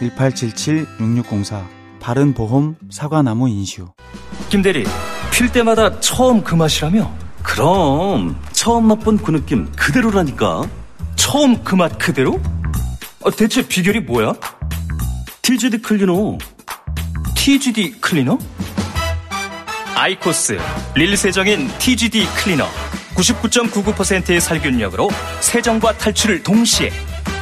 [0.00, 1.66] 1877-6604
[2.00, 3.88] 바른보험 사과나무 인슈
[4.48, 4.84] 김대리,
[5.32, 7.10] 필 때마다 처음 그 맛이라며?
[7.42, 10.62] 그럼, 처음 맛본 그 느낌 그대로라니까.
[11.16, 12.40] 처음 그 맛 그대로?
[13.24, 14.34] 아, 대체 비결이 뭐야?
[15.42, 16.38] TGD 클리너.
[17.36, 18.38] TGD 클리너?
[19.94, 20.58] 아이코스,
[20.94, 22.66] 릴 세정엔 TGD 클리너.
[23.14, 25.08] 99.99%의 살균력으로
[25.40, 26.90] 세정과 탈출을 동시에.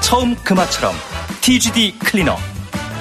[0.01, 0.95] 처음 그 맛처럼
[1.41, 2.37] TGD 클리너.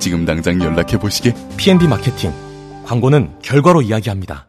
[0.00, 1.34] 지금 당장 연락해 보시게.
[1.56, 2.32] PNB 마케팅.
[2.86, 4.48] 광고는 결과로 이야기합니다.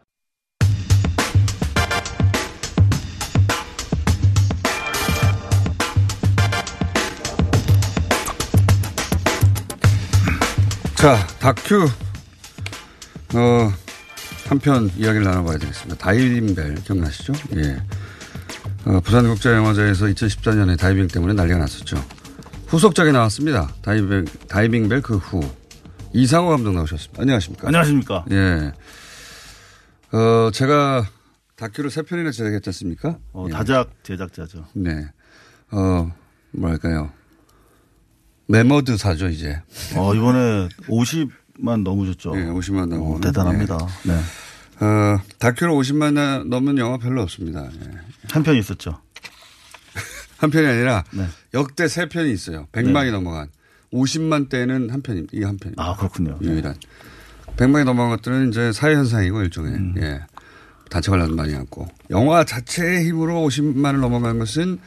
[10.96, 11.88] 자, 다큐,
[13.34, 13.72] 어,
[14.48, 15.96] 한편 이야기를 나눠봐야 되겠습니다.
[15.96, 17.32] 다이빙벨 기억나시죠?
[17.56, 17.76] 예.
[18.84, 22.02] 어, 부산국제영화제에서 2014년에 다이빙 때문에 난리가 났었죠.
[22.72, 23.68] 후속작이 나왔습니다.
[23.82, 25.42] 다이빙, 다이빙벨 그 후.
[26.14, 27.20] 이상호 감독 나오셨습니다.
[27.20, 27.68] 안녕하십니까?
[27.68, 28.24] 안녕하십니까?
[28.30, 28.72] 예.
[30.16, 31.06] 어, 제가
[31.56, 33.18] 다큐를 세 편이나 제작했지 않습니까?
[33.34, 33.52] 어, 예.
[33.52, 34.64] 다작 제작자죠.
[34.72, 35.06] 네.
[35.70, 36.10] 어,
[36.52, 37.10] 뭐랄까요.
[38.48, 39.60] 매머드사죠, 이제.
[39.94, 42.32] 어, 이번에 50만 넘으셨죠.
[42.36, 43.00] 예, 50만 넘은.
[43.16, 43.76] 어, 대단합니다.
[44.04, 44.14] 네.
[44.84, 47.64] 어, 다큐로 50만 나- 넘는 영화 별로 없습니다.
[47.66, 47.90] 예.
[48.30, 48.98] 한편 있었죠.
[50.42, 51.24] 한 편이 아니라 네.
[51.54, 52.66] 역대 세 편이 있어요.
[52.72, 53.48] 100만이 넘어간.
[53.92, 55.30] 50만 대는 한 편입니다.
[55.32, 55.80] 이게 한 편입니다.
[55.84, 56.36] 아, 그렇군요.
[56.40, 56.50] 네.
[56.50, 56.74] 유일한.
[57.56, 59.72] 100만이 넘어간 것들은 이제 사회현상이고 일종의.
[59.72, 59.94] 음.
[59.98, 60.20] 예.
[60.90, 61.86] 단체 관련 많이 갖고.
[62.10, 64.80] 영화 자체의 힘으로 50만을 넘어간 것은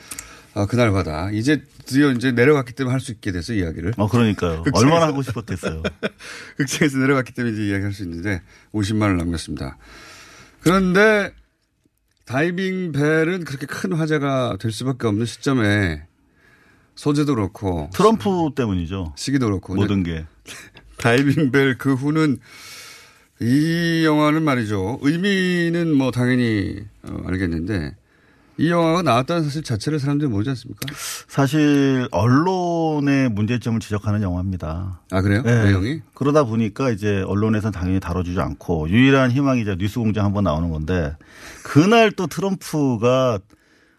[0.55, 3.93] 어, 그날마다 이제 드디어 이제 내려갔기 때문에 할 수 있게 돼서 이야기를.
[3.97, 4.63] 어, 그러니까요.
[4.73, 5.83] 얼마나 하고 싶었겠어요.
[6.57, 8.41] 극장에서 내려갔기 때문에 이제 이야기할 수 있는데
[8.73, 9.77] 50만을 남겼습니다.
[10.61, 11.31] 그런데
[12.25, 16.03] 다이빙 벨은 그렇게 큰 화제가 될 수밖에 없는 시점에
[16.95, 19.13] 소재도 그렇고 트럼프 때문이죠.
[19.15, 20.25] 시기도 그렇고 모든 게.
[20.97, 22.37] 다이빙 벨 그 후는
[23.41, 24.99] 이 영화는 말이죠.
[25.01, 27.95] 의미는 뭐 당연히 어, 알겠는데
[28.57, 30.87] 이 영화가 나왔다는 사실 자체를 사람들이 모르지 않습니까?
[31.27, 35.01] 사실 언론의 문제점을 지적하는 영화입니다.
[35.11, 35.43] 아 그래요?
[35.43, 35.65] 네.
[35.65, 36.01] 내용이?
[36.13, 41.13] 그러다 보니까 이제 언론에서는 당연히 다뤄주지 않고 유일한 희망이 이제 뉴스공장 한번 나오는 건데
[41.65, 43.39] 그날 또 트럼프가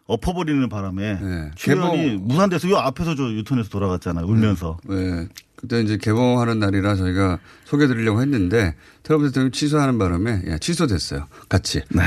[0.07, 1.51] 엎어버리는 바람에 네.
[1.57, 4.25] 출연이 무산돼서 요 앞에서 저 유턴에서 돌아갔잖아요.
[4.25, 4.79] 울면서.
[4.89, 5.27] 네.
[5.57, 11.27] 그때 이제 개봉하는 날이라 저희가 소개해 드리려고 했는데 트럼프 대통령이 취소하는 바람에 예, 취소됐어요.
[11.49, 11.83] 같이.
[11.91, 12.03] 네.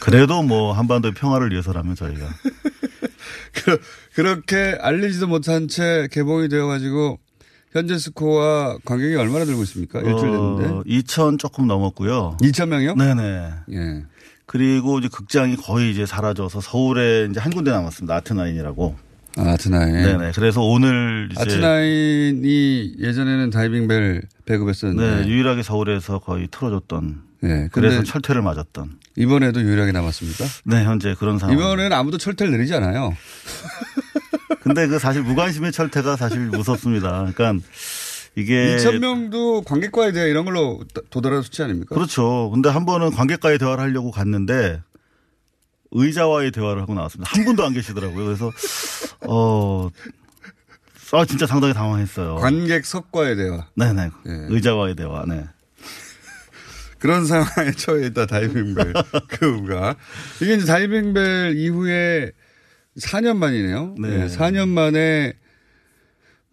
[0.00, 2.26] 그래도 뭐 한반도의 평화를 위해서라면 저희가
[3.54, 3.80] 그,
[4.14, 7.20] 그렇게 알리지도 못한 채 개봉이 되어 가지고
[7.70, 10.00] 현재 스코어와 관객이 얼마나 들고 있습니까?
[10.00, 10.64] 일주일 됐는데.
[10.66, 12.38] 어, 2천 조금 넘었고요.
[12.40, 12.94] 2천 명이요?
[12.96, 13.50] 네네.
[13.72, 14.04] 예.
[14.46, 18.14] 그리고 이제 극장이 거의 이제 사라져서 서울에 이제 한 군데 남았습니다.
[18.16, 18.96] 아트나인이라고.
[19.36, 19.92] 아, 아트나인.
[19.92, 20.32] 네네.
[20.34, 25.22] 그래서 오늘 이제 아트나인이 예전에는 다이빙벨 배급했었는데.
[25.22, 27.22] 네, 유일하게 서울에서 거의 틀어줬던.
[27.40, 27.68] 네.
[27.72, 28.98] 그래서 철퇴를 맞았던.
[29.16, 30.44] 이번에도 유일하게 남았습니까?
[30.64, 31.56] 네, 현재 그런 상황.
[31.56, 33.14] 이번에는 아무도 철퇴를 내리지 않아요.
[34.60, 37.30] 근데 그 사실 무관심의 철퇴가 사실 무섭습니다.
[37.34, 37.66] 그러니까
[38.36, 41.94] 이게 2천 명도 관객과에 대해 이런 걸로 도달한 수치 아닙니까?
[41.94, 42.50] 그렇죠.
[42.52, 44.82] 근데 한 번은 관객과의 대화를 하려고 갔는데
[45.92, 47.30] 의자와의 대화를 하고 나왔습니다.
[47.32, 48.24] 한 분도 안 계시더라고요.
[48.24, 48.50] 그래서
[49.28, 49.88] 어
[51.12, 52.36] 아, 진짜 상당히 당황했어요.
[52.36, 53.66] 관객석과의 대화.
[53.76, 54.10] 네네.
[54.26, 54.46] 예.
[54.48, 55.44] 의자와의 대화, 네.
[56.98, 58.94] 그런 상황에 처해 있다 다이빙벨
[59.28, 59.94] 그우가
[60.40, 62.32] 이게 이제 다이빙벨 이후에
[62.98, 63.94] 4년 만이네요.
[63.98, 64.08] 네.
[64.08, 64.26] 네.
[64.26, 65.34] 4년 만에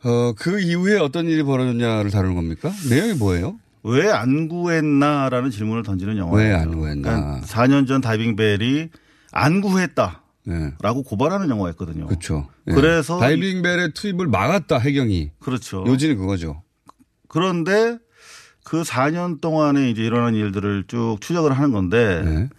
[0.04, 2.72] 어, 그 이후에 어떤 일이 벌어졌냐를 다루는 겁니까?
[2.90, 3.58] 내용이 뭐예요?
[3.84, 6.50] 왜 안 구했나라는 질문을 던지는 영화예요.
[6.50, 7.10] 왜 안 구했나?
[7.20, 8.90] 그러니까 4년 전 다이빙벨이
[9.32, 11.04] 안 구했다라고 네.
[11.06, 12.06] 고발하는 영화였거든요.
[12.08, 12.48] 그렇죠.
[12.66, 12.74] 네.
[12.76, 15.32] 그래서 다이빙벨의 투입을 막았다 해경이.
[15.40, 15.84] 그렇죠.
[15.88, 16.62] 요지는 그거죠.
[17.28, 17.98] 그런데
[18.64, 22.50] 그 4년 동안에 이제 일어난 일들을 쭉 추적을 하는 건데 네.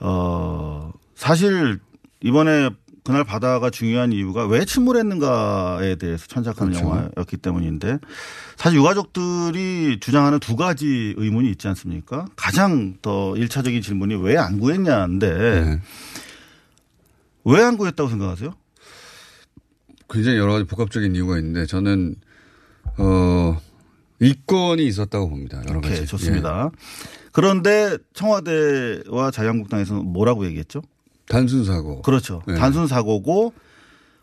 [0.00, 1.78] 어 사실
[2.22, 2.70] 이번에
[3.04, 6.88] 그날 바다가 중요한 이유가 왜 침몰했는가에 대해서 천착하는 그렇죠.
[6.88, 7.98] 영화였기 때문인데
[8.56, 12.24] 사실 유가족들이 주장하는 두 가지 의문이 있지 않습니까?
[12.34, 15.80] 가장 더 일차적인 질문이 왜 안 구했냐인데 네.
[17.44, 18.54] 왜안 구했다고 생각하세요?
[20.08, 22.14] 굉장히 여러 가지 복합적인 이유가 있는데 저는
[22.98, 23.58] 어
[24.20, 25.62] 이권이 있었다고 봅니다.
[25.68, 25.94] 여러 가지.
[25.94, 26.70] 오케이, 좋습니다.
[27.32, 30.80] 그런데 청와대와 자유한국당에서는 뭐라고 얘기했죠?
[31.28, 31.32] 예.
[31.32, 32.02] 단순 사고.
[32.02, 32.42] 그렇죠.
[32.46, 32.54] 네.
[32.54, 33.54] 단순 사고고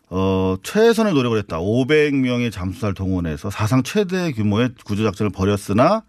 [0.09, 1.59] 어 최선의 노력을 했다.
[1.59, 6.03] 500명의 잠수사를 동원해서 사상 최대 규모의 구조 작전을 벌였으나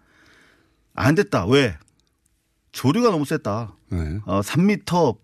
[0.93, 1.45] 안 됐다.
[1.47, 1.75] 왜?
[2.71, 3.75] 조류가 너무 셌다.
[3.91, 4.19] 네.
[4.25, 5.17] 어 3m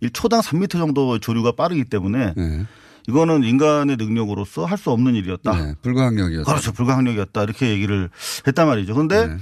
[0.00, 2.64] 일 초당 3m 정도 조류가 빠르기 때문에 네.
[3.08, 5.52] 이거는 인간의 능력으로서 할 수 없는 일이었다.
[5.56, 5.74] 네.
[5.82, 6.44] 불가항력이었다.
[6.50, 6.72] 그렇죠.
[6.72, 7.42] 불가항력이었다.
[7.42, 8.08] 이렇게 얘기를
[8.46, 8.94] 했단 말이죠.
[8.94, 9.36] 그런데 네.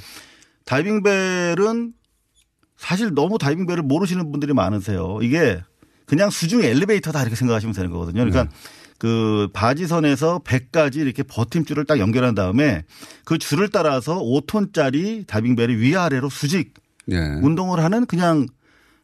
[0.64, 1.92] 다이빙벨은
[2.78, 5.18] 사실 너무 다이빙벨을 모르시는 분들이 많으세요.
[5.20, 5.60] 이게
[6.06, 8.24] 그냥 수중 엘리베이터다 이렇게 생각하시면 되는 거거든요.
[8.24, 8.50] 그러니까 네.
[8.98, 12.84] 그 바지선에서 100까지 이렇게 버팀줄을 딱 연결한 다음에
[13.24, 16.72] 그 줄을 따라서 5톤짜리 다이빙벨이 위아래로 수직
[17.06, 17.18] 네.
[17.42, 18.46] 운동을 하는 그냥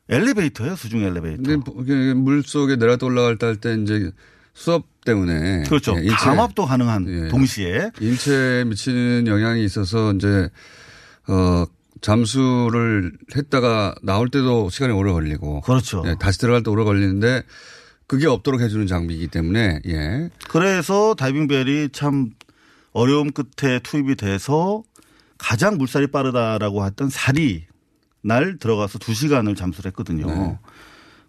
[0.09, 0.77] 엘리베이터예요.
[0.77, 1.43] 수중 엘리베이터.
[1.43, 4.11] 근데 물 속에 내려다 올라갈 때 할 때 이제
[4.53, 5.95] 수업 때문에 그렇죠.
[5.99, 7.29] 예, 인체- 감압도 가능한 예.
[7.29, 10.49] 동시에 인체에 미치는 영향이 있어서 이제
[11.29, 11.65] 어
[12.05, 16.03] 잠수를 했다가 나올 때도 시간이 오래 걸리고 그렇죠.
[16.07, 17.43] 예, 다시 들어갈 때 오래 걸리는데
[18.07, 20.29] 그게 없도록 해주는 장비이기 때문에 예.
[20.51, 22.31] 그래서 다이빙벨이 참
[22.93, 24.83] 어려움 끝에 투입이 돼서
[25.39, 27.65] 가장 물살이 빠르다라고 했던 살이
[28.23, 30.27] 날 들어가서 두 시간을 잠수를 했거든요.
[30.27, 30.59] 네.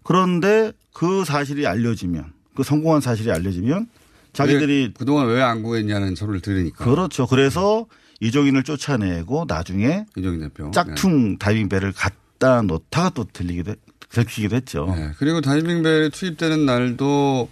[0.02, 3.88] 그런데 그 사실이 알려지면 그 성공한 사실이 알려지면
[4.32, 7.26] 자기들이 왜- 그동안 왜 안 구했냐는 소리를 들으니까 그렇죠.
[7.26, 7.86] 그래서
[8.20, 13.78] 이종인을 쫓아내고 나중에 이정희 대표 짝퉁 다이빙벨을 갖다 놓다가 또 들리기도 했-
[14.08, 14.94] 들키기도 했죠.
[14.96, 15.10] 네.
[15.18, 17.48] 그리고 다이빙벨 투입되는 날도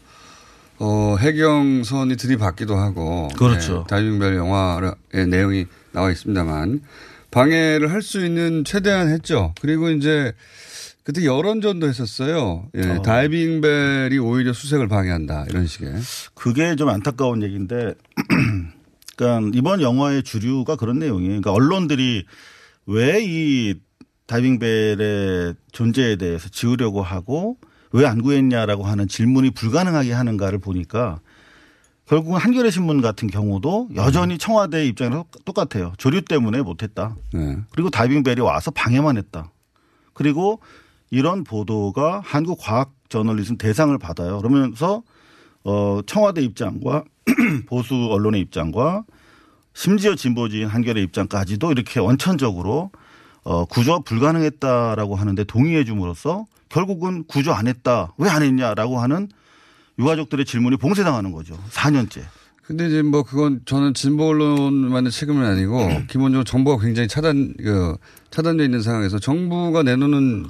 [0.79, 3.29] 어, 해경선이 들이받기도 하고.
[3.37, 3.79] 그렇죠.
[3.79, 6.81] 네, 다이빙벨 영화의 내용이 나와 있습니다만
[7.31, 9.55] 방해를 할 수 있는 최대한 했죠.
[9.61, 10.33] 그리고 이제
[11.03, 12.67] 그때 여론전도 했었어요.
[12.77, 13.03] 예, 어.
[13.03, 15.47] 다이빙벨이 오히려 수색을 방해한다.
[15.51, 15.93] 이런 식의.
[16.35, 17.95] 그게 좀 안타까운 얘기인데,
[19.17, 21.41] 그러니까 이번 영화의 주류가 그런 내용이에요.
[21.41, 22.25] 그러니까 언론들이
[22.87, 23.75] 왜 이
[24.27, 27.59] 다이빙벨의 존재에 대해서 지우려고 하고
[27.93, 31.21] 왜 안 구했냐라고 하는 질문이 불가능하게 하는가를 보니까
[32.07, 35.93] 결국은 한겨레 신문 같은 경우도 여전히 청와대 입장이랑 똑같아요.
[35.97, 37.17] 조류 때문에 못했다.
[37.33, 37.59] 네.
[37.71, 39.51] 그리고 다이빙벨이 와서 방해만 했다.
[40.13, 40.61] 그리고
[41.11, 44.39] 이런 보도가 한국 과학 저널리즘 대상을 받아요.
[44.39, 45.03] 그러면서
[45.63, 47.05] 어 청와대 입장과
[47.67, 49.05] 보수 언론의 입장과
[49.73, 52.91] 심지어 진보주의 한겨레 입장까지도 이렇게 원천적으로
[53.43, 58.13] 어 구조가 불가능했다라고 하는데 동의해 줌으로써 결국은 구조 안 했다.
[58.19, 59.29] 왜 안 했냐라고 하는
[59.99, 61.57] 유가족들의 질문이 봉쇄당하는 거죠.
[61.71, 62.23] 4년째.
[62.63, 67.97] 근데 이제 뭐 그건 저는 진보 언론만의 책임은 아니고 기본적으로 정부가 굉장히 차단 그
[68.31, 70.47] 차단돼 있는 상황에서 정부가 내놓는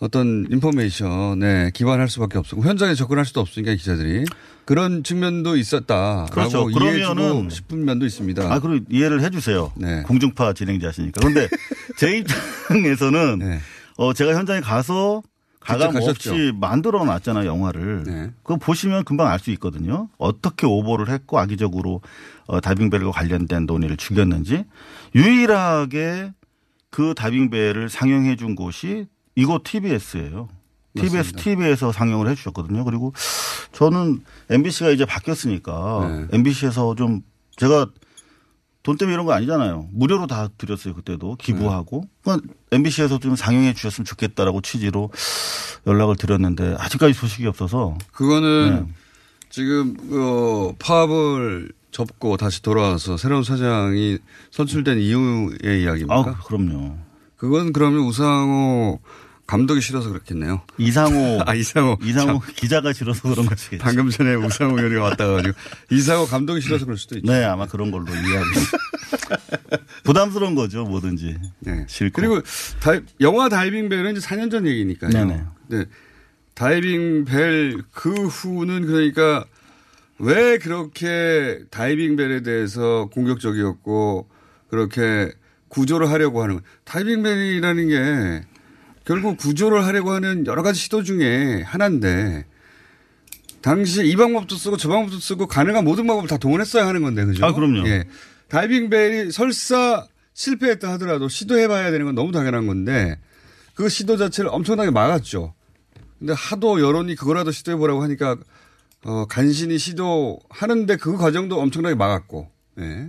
[0.00, 4.24] 어떤 인포메이션에 기반할 수밖에 없었고 현장에 접근할 수도 없으니까 기자들이
[4.64, 6.70] 그런 측면도 있었다라고 그렇죠.
[6.70, 8.52] 이해해주고 그러면은 싶은 면도 있습니다.
[8.52, 9.72] 아, 그리고 이해를 해 주세요.
[9.76, 10.02] 네.
[10.02, 11.20] 공중파 진행자시니까.
[11.20, 11.48] 그런데
[11.98, 13.58] 제 입장에서는 네.
[13.96, 15.22] 어, 제가 현장에 가서
[15.60, 16.52] 가감 없이?
[16.54, 18.04] 만들어 놨잖아요, 영화를.
[18.04, 18.30] 네.
[18.42, 20.08] 그거 보시면 금방 알 수 있거든요.
[20.16, 22.00] 어떻게 오보를 했고 악의적으로
[22.46, 24.64] 어, 다이빙벨과 관련된 논의를 죽였는지
[25.14, 26.32] 유일하게
[26.90, 29.06] 그 다이빙벨을 상영해 준 곳이
[29.38, 30.48] 이곳 TBS예요.
[30.96, 31.42] TBS 맞습니다.
[31.42, 32.84] TV에서 상영을 해 주셨거든요.
[32.84, 33.12] 그리고
[33.70, 36.36] 저는 MBC가 이제 바뀌었으니까 네.
[36.36, 37.20] MBC에서 좀
[37.56, 37.86] 제가
[38.82, 39.90] 돈 때문에 이런 거 아니잖아요.
[39.92, 40.94] 무료로 다 드렸어요.
[40.94, 42.04] 그때도 기부하고.
[42.22, 45.12] 그러니까 MBC에서 좀 상영해 주셨으면 좋겠다라고 취지로
[45.86, 48.92] 연락을 드렸는데 아직까지 소식이 없어서 그거는 네.
[49.50, 54.18] 지금 그 파업을 접고 다시 돌아와서 새로운 사장이
[54.50, 56.16] 선출된 이후의 이야기입니까?
[56.16, 56.96] 아, 그럼요.
[57.38, 59.00] 그건 그러면 우상호
[59.48, 60.60] 감독이 싫어서 그렇겠네요.
[60.76, 61.40] 이상호.
[61.46, 61.96] 아, 이상호.
[62.02, 63.78] 이상호 기자가 싫어서 그런 거지.
[63.78, 65.54] 방금 전에 우상호 의원이 왔다가지고
[65.90, 67.32] 이상호 감독이 싫어서 그럴 수도 있죠.
[67.32, 68.46] 네, 아마 그런 걸로 이해하고.
[70.04, 71.38] 부담스러운 거죠, 뭐든지.
[71.60, 71.84] 네.
[71.88, 72.12] 싫고.
[72.20, 72.42] 그리고
[72.80, 75.10] 다이, 영화 다이빙 벨은 이제 4년 전 얘기니까요.
[75.10, 75.42] 네네.
[75.68, 75.84] 네.
[76.54, 79.46] 다이빙 벨 그 후는 그러니까
[80.18, 84.28] 왜 그렇게 다이빙 벨에 대해서 공격적이었고
[84.68, 85.32] 그렇게
[85.68, 88.46] 구조를 하려고 하는 다이빙 벨이라는 게
[89.08, 92.44] 결국 구조를 하려고 하는 여러 가지 시도 중에 하나인데
[93.62, 97.46] 당시에 이 방법도 쓰고 저 방법도 쓰고 가능한 모든 방법을 다 동원했어야 하는 건데 그죠?
[97.46, 97.88] 아, 그럼요.
[97.88, 98.04] 예.
[98.48, 103.18] 다이빙 벨이 설사 실패했다 하더라도 시도해봐야 되는 건 너무 당연한 건데
[103.72, 105.54] 그 시도 자체를 엄청나게 막았죠.
[106.18, 108.36] 근데 하도 여론이 그거라도 시도해보라고 하니까
[109.06, 112.50] 어, 간신히 시도하는데 그 과정도 엄청나게 막았고,
[112.80, 113.08] 예.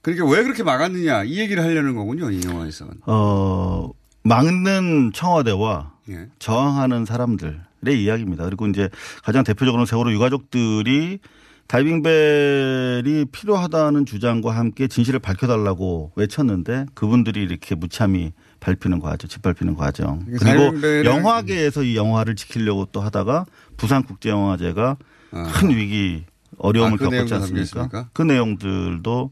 [0.00, 2.94] 그러니까 왜 그렇게 막았느냐 이 얘기를 하려는 거군요 이 영화에서는.
[3.06, 3.90] 어,
[4.24, 6.28] 막는 청와대와 예.
[6.38, 8.44] 저항하는 사람들의 이야기입니다.
[8.44, 8.88] 그리고 이제
[9.22, 11.20] 가장 대표적으로는 세월호 유가족들이
[11.68, 20.24] 다이빙벨이 필요하다는 주장과 함께 진실을 밝혀달라고 외쳤는데 그분들이 이렇게 무참히 밟히는 과정, 짓밟히는 과정.
[20.38, 24.96] 그리고 영화계에서 이 영화를 지키려고 또 하다가 부산국제영화제가
[25.32, 25.52] 아.
[25.54, 26.24] 큰 위기,
[26.58, 28.08] 어려움을 아, 그 겪었지 않습니까?
[28.12, 29.30] 그 내용들도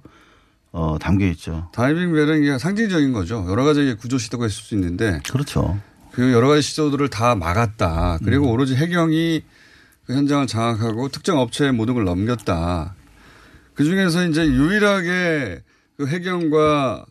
[0.72, 1.68] 어, 담겨 있죠.
[1.72, 3.44] 다이빙 벨은 그냥 상징적인 거죠.
[3.48, 5.80] 여러 가지 구조 시도가 있을 수 있는데 그렇죠.
[6.12, 8.18] 그 여러 가지 시도들을 다 막았다.
[8.24, 8.50] 그리고 음.
[8.50, 9.42] 오로지 해경이
[10.06, 12.94] 그 현장을 장악하고 특정 업체에 모든 걸 넘겼다.
[13.74, 15.62] 그 중에서 이제 유일하게
[15.96, 17.04] 그 해경과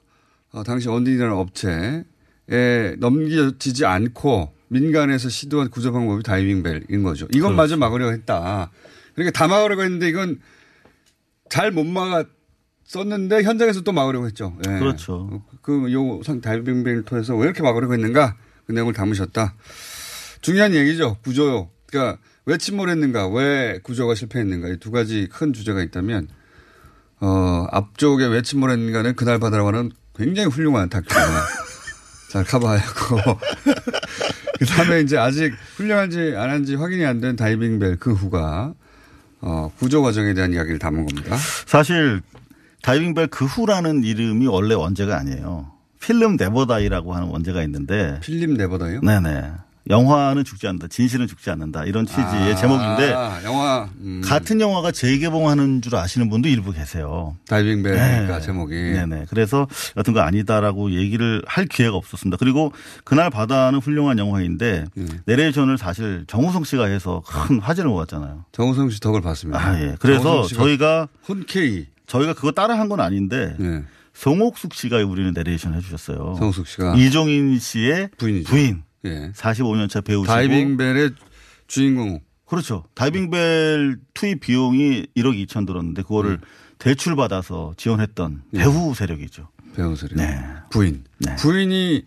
[0.51, 7.27] 어, 당시 원딘이라는 업체에 넘겨지지 않고 민간에서 시도한 구조 방법이 다이빙벨인 거죠.
[7.33, 7.77] 이것마저 그렇죠.
[7.77, 8.71] 막으려고 했다.
[9.15, 10.39] 그러니까 다 막으려고 했는데 이건
[11.49, 12.27] 잘 못 막았
[12.95, 14.55] 었는데 현장에서 또 막으려고 했죠.
[14.67, 14.79] 예.
[14.79, 15.43] 그렇죠.
[15.61, 19.55] 그요 다이빙벨을 통해서 왜 이렇게 막으려고 했는가 그 내용을 담으셨다.
[20.41, 21.17] 중요한 얘기죠.
[21.23, 21.69] 구조요.
[21.87, 26.27] 그러니까 왜 침몰했는가, 왜 구조가 실패했는가 이 두 가지 큰 주제가 있다면
[27.19, 31.15] 어 앞쪽에 왜 침몰했는가는 그날 바다라고는 굉장히 훌륭한 다큐가
[32.31, 33.17] 잘 커버하였고
[34.59, 38.73] 그 다음에 이제 아직 훌륭한지 안 한지 확인이 안 된 다이빙벨 그 후가
[39.41, 41.35] 어 구조 과정에 대한 이야기를 담은 겁니다.
[41.65, 42.21] 사실
[42.81, 45.71] 다이빙벨 그 후라는 이름이 원래 원제가 아니에요.
[46.01, 49.01] Film Never Die라고 하는 원제가 있는데 Film Never Die요?
[49.01, 49.51] 네네.
[49.89, 50.87] 영화는 죽지 않는다.
[50.87, 51.83] 진실은 죽지 않는다.
[51.85, 54.21] 이런 취지의 제목인데 아, 영화 음.
[54.23, 57.35] 같은 영화가 재개봉하는 줄 아시는 분도 일부 계세요.
[57.47, 58.41] 다이빙벨이니까 네.
[58.41, 59.25] 제목이 네네.
[59.29, 59.67] 그래서
[59.97, 62.37] 여튼 거 아니다라고 얘기를 할 기회가 없었습니다.
[62.37, 62.71] 그리고
[63.03, 65.05] 그날 바다는 훌륭한 영화인데 예.
[65.25, 68.45] 내레이션을 사실 정우성 씨가 해서 큰 화제를 모았잖아요.
[68.51, 69.59] 정우성 씨 덕을 봤습니다.
[69.59, 69.95] 아, 예.
[69.99, 73.83] 그래서 저희가 흔쾌히 저희가 그거 따라 한 건 아닌데 예.
[74.13, 76.35] 송옥숙 씨가 우리는 내레이션 해주셨어요.
[76.37, 78.49] 정우숙 씨가 이종인 씨의 부인이죠.
[78.49, 78.83] 부인.
[79.05, 79.31] 예.
[79.33, 81.11] 45년차 배우시고 다이빙벨의
[81.67, 82.83] 주인공 그렇죠.
[82.95, 86.37] 다이빙벨 투입 비용이 1억 2천 들었는데 그거를 음.
[86.79, 88.59] 대출 받아서 지원했던 예.
[88.59, 89.47] 배우 세력이죠.
[89.75, 90.39] 배우들이 네.
[90.71, 91.35] 부인 네.
[91.35, 92.03] 부인이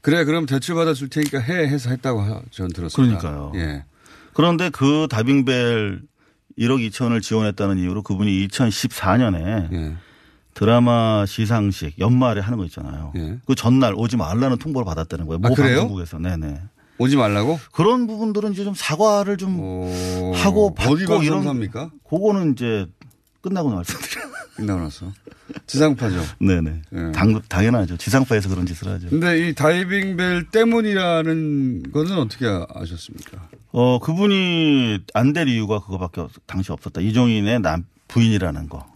[0.00, 3.18] 그래 그럼 대출 받아 줄 테니까 해 해서 했다고 하- 전 들었습니다.
[3.18, 3.52] 그러니까요.
[3.56, 3.84] 예.
[4.32, 6.00] 그런데 그 다이빙벨
[6.58, 9.94] 1억 2천을 지원했다는 이유로 그분이 2014년에 예.
[10.54, 13.12] 드라마 시상식 연말에 하는 거 있잖아요.
[13.16, 13.38] 예.
[13.46, 15.40] 그 전날 오지 말라는 통보를 받았다는 거예요.
[15.42, 15.78] 아, 모 그래요?
[15.78, 16.18] 방송국에서.
[16.18, 16.60] 네네.
[16.98, 17.58] 오지 말라고?
[17.72, 20.32] 그런 부분들은 이제 좀 사과를 좀 오.
[20.34, 21.90] 하고 받고 이런- 삽니까?
[22.08, 22.86] 그거는 이제
[23.42, 24.30] 끝나고 말씀드려요.
[24.56, 25.12] 끝나고 나서
[25.66, 26.22] 지상파죠.
[26.40, 26.82] 네네.
[26.92, 27.12] 예.
[27.12, 27.96] 당, 당연하죠.
[27.96, 29.08] 지상파에서 그런 짓을 하죠.
[29.10, 33.48] 근데 이 다이빙 벨 때문이라는 거는 어떻게 아셨습니까?
[33.72, 37.00] 어, 그분이 안 될 이유가 그거밖에 없, 당시 없었다.
[37.00, 38.91] 이종인의 남, 부인이라는 거.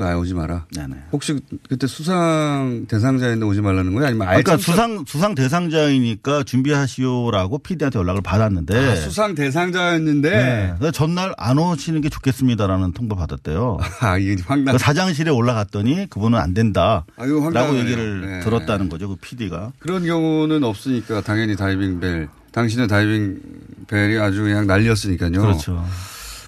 [0.00, 0.64] 아, 오지 마라.
[0.74, 0.94] 네네.
[1.12, 1.38] 혹시
[1.68, 4.06] 그때 수상 대상자인데 오지 말라는 거예요?
[4.06, 8.90] 아니면 아예 그러니까 수상, 수상 대상자이니까 준비하시오라고 PD한테 연락을 받았는데.
[8.90, 10.90] 아, 수상 대상자였는데 네.
[10.92, 13.78] 전날 안 오시는 게 좋겠습니다라는 통보를 받았대요.
[14.00, 14.72] 아 이게 황당.
[14.74, 17.04] 그 사장실에 올라갔더니 그분은 안 된다.
[17.16, 17.80] 아, 이거 라고 황당하네요.
[17.82, 18.40] 얘기를 네.
[18.40, 19.08] 들었다는 거죠.
[19.08, 19.72] 그 PD가.
[19.80, 22.28] 그런 경우는 없으니까 당연히 다이빙벨.
[22.52, 25.32] 당신의 다이빙벨이 아주 그냥 난리였으니까요.
[25.32, 25.84] 그렇죠.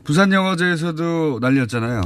[0.05, 2.01] 부산 영화제에서도 난리였잖아요.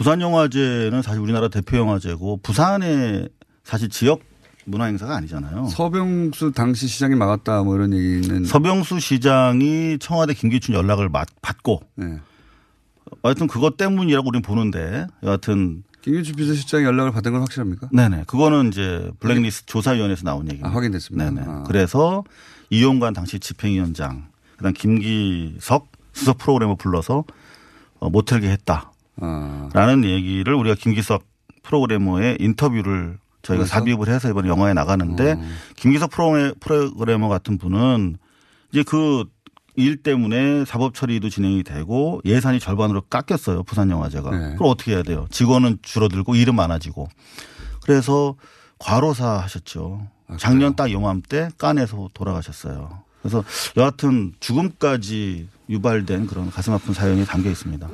[0.00, 3.28] 부산 영화제는 사실 우리나라 대표 영화제고 부산의
[3.64, 4.22] 사실 지역
[4.64, 5.66] 문화 행사가 아니잖아요.
[5.66, 8.44] 서병수 당시 시장이 막았다 뭐 이런 얘기는.
[8.46, 12.18] 서병수 시장이 청와대 김기춘 연락을 받- 받고 네.
[13.22, 17.90] 하여튼 그것 때문이라고 우리는 보는데 여하튼 김규춘 비서실장이 연락을 받은 건 확실합니까?
[17.92, 20.70] 네네 그거는 이제 블랙리스트 조사위원회에서 나온 얘기입니다.
[20.70, 21.30] 아, 확인됐습니다.
[21.30, 21.42] 네네.
[21.46, 21.64] 아.
[21.66, 22.24] 그래서
[22.70, 27.24] 이용관 당시 집행위원장 그다음 김기석 수석 프로그래머 불러서
[27.98, 28.89] 어, 못 틀게 했다
[29.20, 30.08] 라는 아.
[30.08, 31.22] 얘기를 우리가 김기석
[31.62, 33.78] 프로그래머의 인터뷰를 저희가 그래서?
[33.78, 35.38] 삽입을 해서 이번에 영화에 나가는데
[35.76, 38.16] 김기석 프로그래- 프로그래머 같은 분은
[38.72, 39.24] 이제 그
[39.76, 43.62] 일 때문에 사법 처리도 진행이 되고 예산이 절반으로 깎였어요.
[43.62, 44.30] 부산 영화제가.
[44.30, 44.54] 네.
[44.56, 45.26] 그럼 어떻게 해야 돼요?
[45.30, 47.08] 직원은 줄어들고 일은 많아지고.
[47.84, 48.34] 그래서
[48.78, 50.06] 과로사 하셨죠.
[50.38, 53.04] 작년 딱 요맘때 깐에서 돌아가셨어요.
[53.22, 53.44] 그래서
[53.76, 57.88] 여하튼 죽음까지 유발된 그런 가슴 아픈 사연이 담겨 있습니다.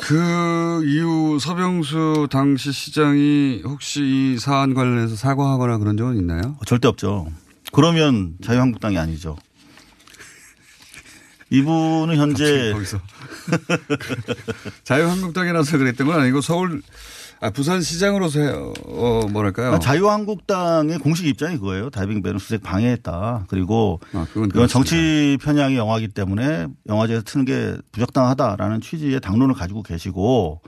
[0.00, 6.56] 그 이후 서병수 당시 시장이 혹시 이 사안 관련해서 사과하거나 그런 적은 있나요?
[6.66, 7.30] 절대 없죠.
[7.72, 9.36] 그러면 자유한국당이 아니죠.
[11.50, 13.00] 이분은 현재 거기서
[14.84, 16.82] 자유한국당이라서 그랬던 건 아니고 서울
[17.40, 18.48] 아 부산 시장으로서 해-
[18.86, 19.72] 어 뭐랄까요?
[19.72, 21.88] 아, 자유한국당의 공식 입장이 그거예요.
[21.90, 23.44] 다이빙배는 수색 방해했다.
[23.48, 24.66] 그리고 아, 그건 그렇습니다.
[24.66, 30.62] 정치 편향의 영화이기 때문에 영화제에서 트는 게 부적당하다라는 취지의 당론을 가지고 계시고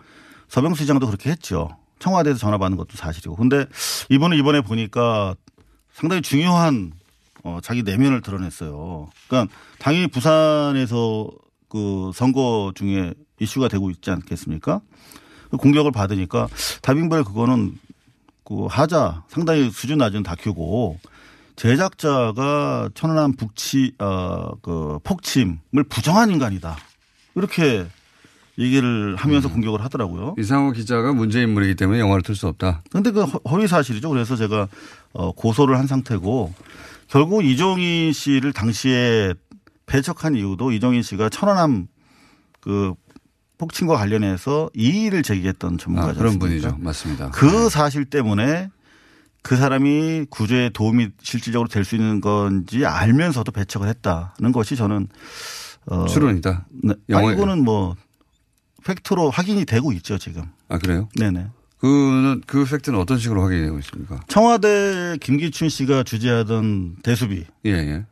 [0.49, 1.71] 서병수 시장도 그렇게 했죠.
[1.99, 3.35] 청와대에서 전화 받는 것도 사실이고.
[3.37, 3.67] 근데
[4.09, 5.35] 이분은 이번에 보니까
[5.93, 6.93] 상당히 중요한
[7.43, 9.09] 어, 자기 내면을 드러냈어요.
[9.29, 11.29] 그러니까 당연히 부산에서
[11.69, 14.81] 그 선거 중에 이슈가 되고 있지 않겠습니까?
[15.51, 16.49] 그 공격을 받으니까
[16.83, 17.79] 다빙벨 그거는
[18.45, 20.99] 그 하자 상당히 수준 낮은 다큐고
[21.57, 26.77] 제작자가 천안함 북치 어그 폭침을 부정한 인간이다
[27.35, 27.87] 이렇게
[28.59, 30.35] 얘기를 하면서 공격을 하더라고요.
[30.39, 32.83] 이상호 기자가 문제 인물이기 때문에 영화를 틀 수 없다.
[32.91, 34.11] 근데 그 허- 허위 사실이죠.
[34.11, 34.69] 그래서 제가
[35.13, 36.53] 어 고소를 한 상태고
[37.09, 39.33] 결국 이종인 씨를 당시에
[39.87, 41.87] 배척한 이유도 이종인 씨가 천안함
[42.61, 42.93] 그
[43.61, 46.19] 폭침과 관련해서 이의를 제기했던 아, 전문가죠.
[46.19, 46.79] 그런 분이죠.
[46.81, 47.31] 맞습니다.
[47.31, 48.71] 그 사실 때문에
[49.43, 55.09] 그 사람이 구조에 도움이 실질적으로 될 수 있는 건지 알면서도 배척을 했다는 것이 저는
[55.87, 56.67] 어 추론이다.
[56.85, 56.95] 네.
[57.13, 57.97] 아, 이거는 뭐
[58.85, 60.45] 팩트로 확인이 되고 있죠 지금.
[60.69, 61.09] 아 그래요?
[61.19, 61.47] 네네.
[61.81, 64.21] 그는 그 팩트는 어떤 식으로 확인이 되고 있습니까?
[64.29, 68.05] 청와대 김기춘 씨가 주재하던 대수비 예, 예.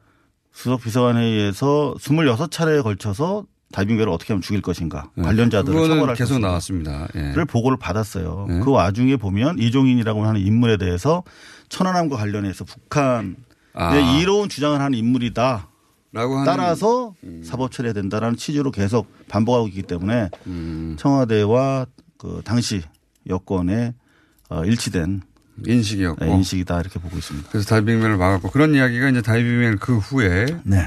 [0.52, 5.22] 수석 비서관회의에서 26차례에 걸쳐서 다이빙배를 어떻게 하면 죽일 것인가 예.
[5.22, 6.48] 관련자들을 처벌할 계속 것인가.
[6.48, 7.08] 나왔습니다.
[7.14, 7.32] 예.
[7.32, 8.46] 를 보고를 받았어요.
[8.48, 8.60] 네.
[8.60, 11.22] 그 와중에 보면 이종인이라고 하는 인물에 대해서
[11.68, 13.34] 천안함과 관련해서 북한의
[13.74, 13.94] 아.
[14.18, 15.68] 이로운 주장을 하는 인물이다.
[16.10, 17.12] 라고 따라서
[17.44, 20.96] 사법 처리해야 된다라는 취지로 계속 반복하고 있기 때문에 음.
[20.98, 21.84] 청와대와
[22.16, 22.82] 그 당시
[23.28, 23.94] 여권에
[24.48, 25.20] 어, 일치된
[25.66, 27.50] 인식이었고 네, 인식이다 이렇게 보고 있습니다.
[27.50, 30.86] 그래서 다이빙맨을 막았고 그런 이야기가 이제 다이빙맨 그 후에 네.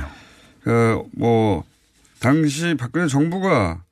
[0.63, 1.63] 그뭐
[2.21, 3.83] 당시 박근혜 정부가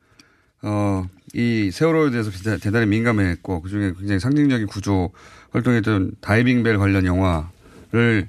[0.63, 5.12] 어 이 세월호에 대해서 대단히 민감했고 그중에 굉장히 상징적인 구조
[5.52, 8.28] 활동했던 다이빙벨 관련 영화를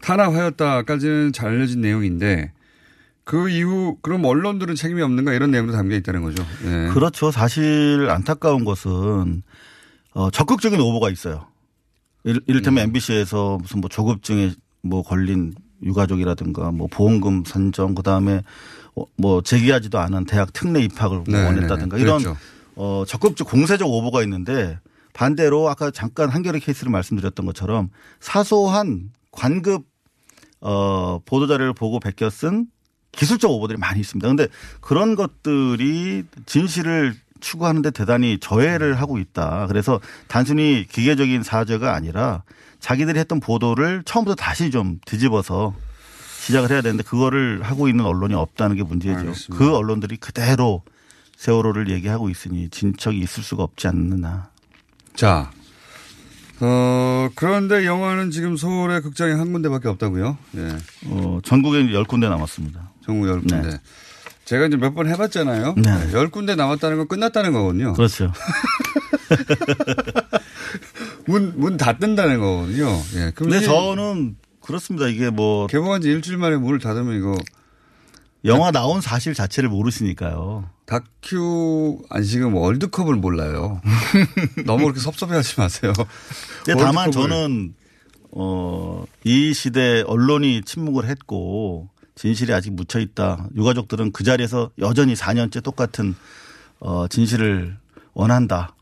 [0.00, 2.52] 탄압하였다까지는 잘 알려진 내용인데
[3.24, 6.44] 그 이후 그럼 언론들은 책임이 없는가 이런 내용도 담겨 있다는 거죠.
[6.66, 6.88] 예.
[6.92, 7.32] 그렇죠.
[7.32, 9.42] 사실 안타까운 것은
[10.14, 11.46] 어, 적극적인 오보가 있어요.
[12.24, 18.40] 이를- 이를테면 MBC에서 무슨 뭐 조급증에 뭐 걸린 유가족이라든가 뭐 보험금 산정 그다음에 어,
[19.16, 22.02] 뭐 제기하지도 않은 대학 특례 입학을 뭐 네, 원했다든가 네, 네.
[22.02, 22.38] 이런 그랬죠.
[22.76, 24.78] 어, 적극적 공세적 오보가 있는데
[25.12, 29.84] 반대로 아까 잠깐 한겨레 케이스를 말씀드렸던 것처럼 사소한 관급
[30.60, 32.66] 어, 보도 자료를 보고 베껴 쓴
[33.12, 34.26] 기술적 오보들이 많이 있습니다.
[34.26, 34.46] 그런데
[34.80, 39.66] 그런 것들이 진실을 추구하는데 대단히 저해를 하고 있다.
[39.66, 42.42] 그래서 단순히 기계적인 사죄가 아니라
[42.78, 45.74] 자기들이 했던 보도를 처음부터 다시 좀 뒤집어서
[46.40, 49.18] 시작을 해야 되는데 그거를 하고 있는 언론이 없다는 게 문제죠.
[49.18, 49.56] 알겠습니다.
[49.62, 50.82] 그 언론들이 그대로
[51.36, 54.48] 세월호를 얘기하고 있으니 진척이 있을 수가 없지 않느냐.
[55.14, 55.50] 자,
[56.60, 60.36] 어, 그런데 영화는 지금 서울에 극장이 한 군데밖에 없다고요?
[60.56, 60.68] 예.
[61.06, 62.90] 어, 전국에 10군데 남았습니다.
[63.04, 63.60] 전국 열 군데.
[63.62, 63.80] 네.
[64.44, 65.74] 제가 이제 몇 번 해봤잖아요.
[65.76, 66.12] 네.
[66.12, 67.92] 열 군데 남았다는 건 끝났다는 거거든요.
[67.94, 68.32] 그렇죠.
[71.26, 72.88] 문, 문 닫는다는 거거든요.
[73.16, 73.32] 예.
[73.34, 74.36] 근데 저는
[74.70, 75.08] 그렇습니다.
[75.08, 77.36] 이게 뭐 개봉한 지 일주일 만에 문을 닫으면 이거
[78.44, 80.70] 영화 나온 사실 자체를 모르시니까요.
[80.86, 83.80] 다큐 안식은 월드컵을 몰라요.
[84.64, 85.92] 너무 그렇게 섭섭해하지 마세요.
[86.64, 87.74] 근데 다만 저는
[88.30, 93.48] 어, 이 시대 언론이 침묵을 했고 진실이 아직 묻혀 있다.
[93.56, 96.14] 유가족들은 그 자리에서 여전히 4년째 똑같은
[96.78, 97.76] 어, 진실을
[98.14, 98.74] 원한다.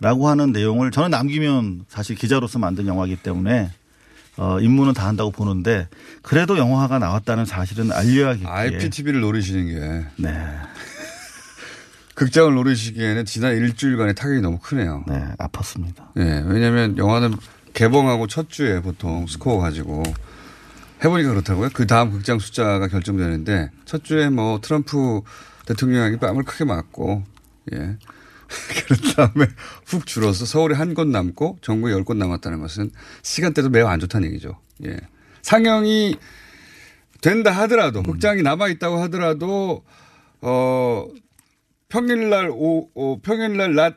[0.00, 3.70] 라고 하는 내용을 저는 남기면 사실 기자로서 만든 영화이기 때문에
[4.38, 5.88] 어, 임무는 다 한다고 보는데
[6.22, 8.48] 그래도 영화가 나왔다는 사실은 알려야겠기에.
[8.48, 10.32] IPTV를 노리시는 게 네.
[12.14, 15.04] 극장을 노리시기에는 지난 일주일간의 타격이 너무 크네요.
[15.06, 16.08] 네, 아팠습니다.
[16.18, 17.34] 예, 왜냐하면 영화는
[17.74, 20.02] 개봉하고 첫 주에 보통 스코어 가지고
[21.04, 21.70] 해보니까 그렇다고요.
[21.72, 25.20] 그 다음 극장 숫자가 결정되는데 첫 주에 뭐 트럼프
[25.66, 27.24] 대통령에게 뺨을 크게 맞고
[27.72, 27.96] 예
[28.88, 29.46] 그런 다음에
[29.86, 32.90] 훅 줄어서 서울에 한 곳 남고 전국에 열 곳 남았다는 것은
[33.22, 34.58] 시간대도 매우 안 좋다는 얘기죠.
[34.86, 34.96] 예.
[35.42, 36.16] 상영이
[37.20, 39.84] 된다 하더라도 극장이 남아 있다고 하더라도
[40.40, 41.06] 어
[41.88, 43.96] 평일날 오, 오 평일날 낮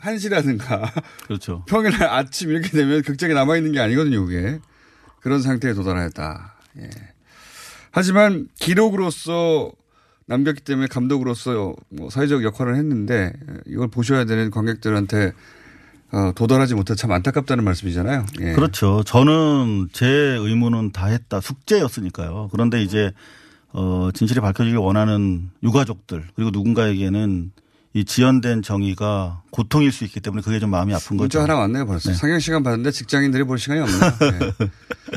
[0.00, 0.90] 1시라든가
[1.26, 1.64] 그렇죠.
[1.68, 4.58] 평일날 아침 이렇게 되면 극장에 남아 있는 게 아니거든요, 그게.
[5.20, 6.54] 그런 상태에 도달하였다.
[6.78, 6.90] 예.
[7.92, 9.72] 하지만 기록으로서
[10.30, 13.32] 남겼기 때문에 감독으로서 뭐 사회적 역할을 했는데
[13.66, 15.32] 이걸 보셔야 되는 관객들한테
[16.12, 18.26] 어, 도달하지 못해 참 안타깝다는 말씀이잖아요.
[18.40, 18.52] 예.
[18.52, 19.02] 그렇죠.
[19.04, 21.40] 저는 제 의무는 다 했다.
[21.40, 22.48] 숙제였으니까요.
[22.52, 23.12] 그런데 이제
[23.72, 27.50] 어 진실이 밝혀지길 원하는 유가족들 그리고 누군가에게는
[27.94, 31.52] 이 지연된 정의가 고통일 수 있기 때문에 그게 좀 마음이 아픈 문자 거죠.
[31.52, 32.10] 하나 왔네요, 벌써.
[32.10, 32.16] 네.
[32.16, 34.00] 상영 시간 받는데 직장인들이 볼 시간이 없네요.
[34.32, 34.68] 예.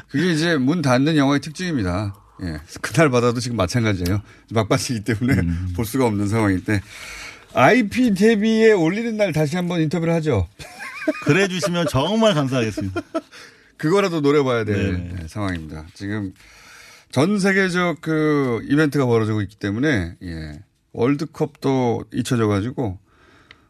[0.10, 2.16] 그게 이제 문 닫는 영화의 특징입니다.
[2.42, 2.60] 예.
[2.82, 4.22] 그날 받아도 지금 마찬가지예요.
[4.52, 5.74] 막바지기 때문에 음.
[5.76, 6.82] 볼 수가 없는 상황인데.
[7.54, 10.48] IP 데뷔에 올리는 날 다시 한번 인터뷰를 하죠.
[11.24, 13.02] 그래 주시면 정말 감사하겠습니다.
[13.78, 15.14] 그거라도 노려봐야 될 네.
[15.20, 15.86] 네, 상황입니다.
[15.94, 16.34] 지금
[17.12, 20.60] 전 세계적 그 이벤트가 벌어지고 있기 때문에 예.
[20.94, 22.98] 월드컵도 잊혀져 가지고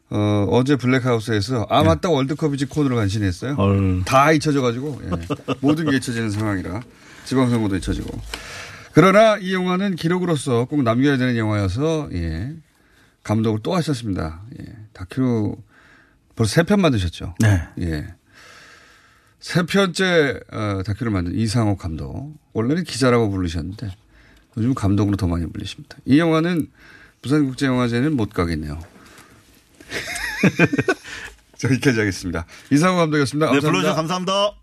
[0.10, 3.54] 어, 어제 블랙하우스에서 아 맞다 월드컵이지 코너로 간신했어요.
[3.56, 4.04] 헐.
[4.06, 5.10] 다 잊혀져 가지고 예.
[5.60, 6.82] 모든 게 잊혀지는 상황이라
[7.34, 8.20] 지방선거도 잊혀지고
[8.94, 12.54] 그러나 이 영화는 기록으로서 꼭 남겨야 되는 영화여서 예.
[13.24, 14.42] 감독을 또 하셨습니다.
[14.60, 14.66] 예.
[14.94, 15.58] 다큐
[16.36, 17.36] 벌써 세 편 만드셨죠.
[17.40, 17.62] 네.
[17.80, 18.08] 예.
[19.40, 22.34] 세 편째 어, 다큐를 만든 이상호 감독.
[22.54, 23.90] 원래는 기자라고 부르셨는데
[24.58, 25.98] 요즘 감독으로 더 많이 불리십니다.
[26.06, 26.68] 이 영화는
[27.24, 28.80] 부산국제영화제는 못 가겠네요.
[31.58, 32.46] 자, 여기까지 하겠습니다.
[32.72, 33.46] 이상호 감독이었습니다.
[33.48, 33.70] 네, 감사합니다.
[33.72, 34.63] 불러주셔서 감사합니다.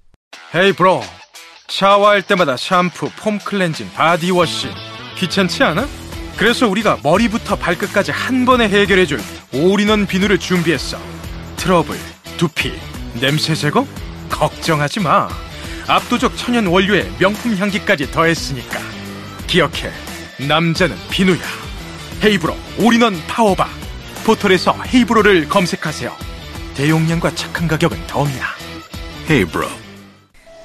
[0.53, 1.01] Hey bro.
[1.69, 4.67] 샤워할 때마다 샴푸, foam cleansing, body wash.
[5.17, 5.87] 귀찮지 않아?
[6.35, 9.21] 그래서 우리가 머리부터 발끝까지 한 번에 해결해줄
[9.53, 10.97] 올인원 비누를 준비했어.
[11.55, 11.97] 트러블,
[12.37, 12.73] 두피,
[13.13, 13.87] 냄새 제거?
[14.29, 15.29] 걱정하지 마.
[15.87, 18.79] 압도적 천연 원료에 명품 향기까지 더했으니까.
[19.47, 19.91] 기억해
[20.47, 21.39] 남자는 비누야.
[22.23, 22.57] 헤이브로.
[22.79, 23.67] All-in-one power bar.
[24.25, 26.13] 포털에서 헤이브로를 검색하세요.
[26.75, 28.55] 대용량과 착한 가격은 더입니다
[29.29, 29.80] 헤이브로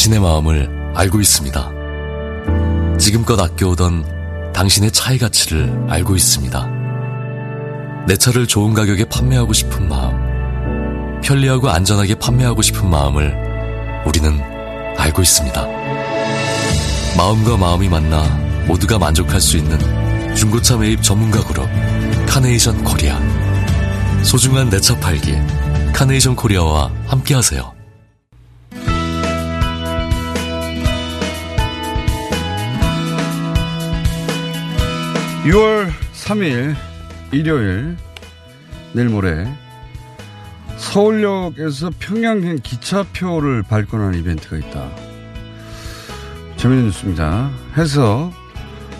[0.00, 1.70] 당신의 마음을 알고 있습니다.
[2.98, 6.68] 지금껏 아껴오던 당신의 차의 가치를 알고 있습니다.
[8.06, 13.36] 내 차를 좋은 가격에 판매하고 싶은 마음, 편리하고 안전하게 판매하고 싶은 마음을
[14.06, 14.40] 우리는
[14.96, 15.66] 알고 있습니다.
[17.18, 18.22] 마음과 마음이 만나
[18.66, 21.68] 모두가 만족할 수 있는 중고차 매입 전문가 그룹
[22.26, 23.20] 카네이션 코리아.
[24.22, 25.34] 소중한 내 차 팔기
[25.92, 27.79] 카네이션 코리아와 함께하세요.
[35.44, 36.74] 6월 3일
[37.32, 37.96] 일요일
[38.92, 39.46] 내일 모레
[40.76, 44.90] 서울역에서 평양행 기차표를 발권하는 이벤트가 있다.
[46.56, 47.50] 재미있는 뉴스입니다.
[47.76, 48.30] 해서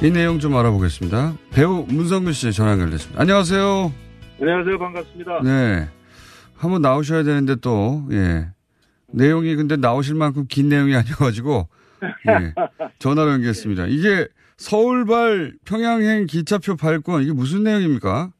[0.03, 1.35] 이 내용 좀 알아보겠습니다.
[1.50, 3.20] 배우 문성근 씨 전화 연결됐습니다.
[3.20, 3.92] 안녕하세요.
[4.40, 4.79] 안녕하세요.
[4.79, 5.42] 반갑습니다.
[5.42, 5.88] 네.
[6.57, 8.48] 한번 나오셔야 되는데 또, 예.
[9.12, 11.68] 내용이 근데 나오실 만큼 긴 내용이 아니어가지고,
[12.29, 12.55] 예.
[12.98, 13.87] 전화로 연결했습니다.
[13.88, 14.29] 이게
[14.70, 18.31] 서울발 평양행 기차표 발권, 이게 무슨 내용입니까?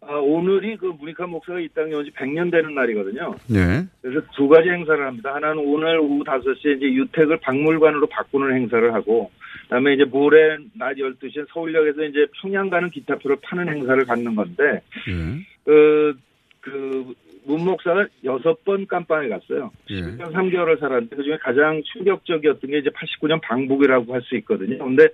[0.00, 3.36] 아, 오늘이 그 문익환 목사가 이 땅에 온 지 100년 되는 날이거든요.
[3.46, 3.86] 네.
[4.02, 5.34] 그래서 두 가지 행사를 합니다.
[5.34, 9.30] 하나는 오늘 오후 5시에 이제 유택을 박물관으로 바꾸는 행사를 하고,
[9.64, 15.44] 그다음에 이제 모레 낮 12시에 서울역에서 이제 평양 가는 기차표를 파는 행사를 갖는 건데, 예.
[15.64, 16.16] 그,
[16.62, 17.14] 그,
[17.48, 19.70] 문 목사가 여섯 번 깜빵에 갔어요.
[19.88, 20.02] 예.
[20.02, 24.76] 1년 3개월을 살았는데 그중에 가장 충격적이었던 게 이제 89년 방북이라고 할 수 있거든요.
[24.84, 25.08] 근데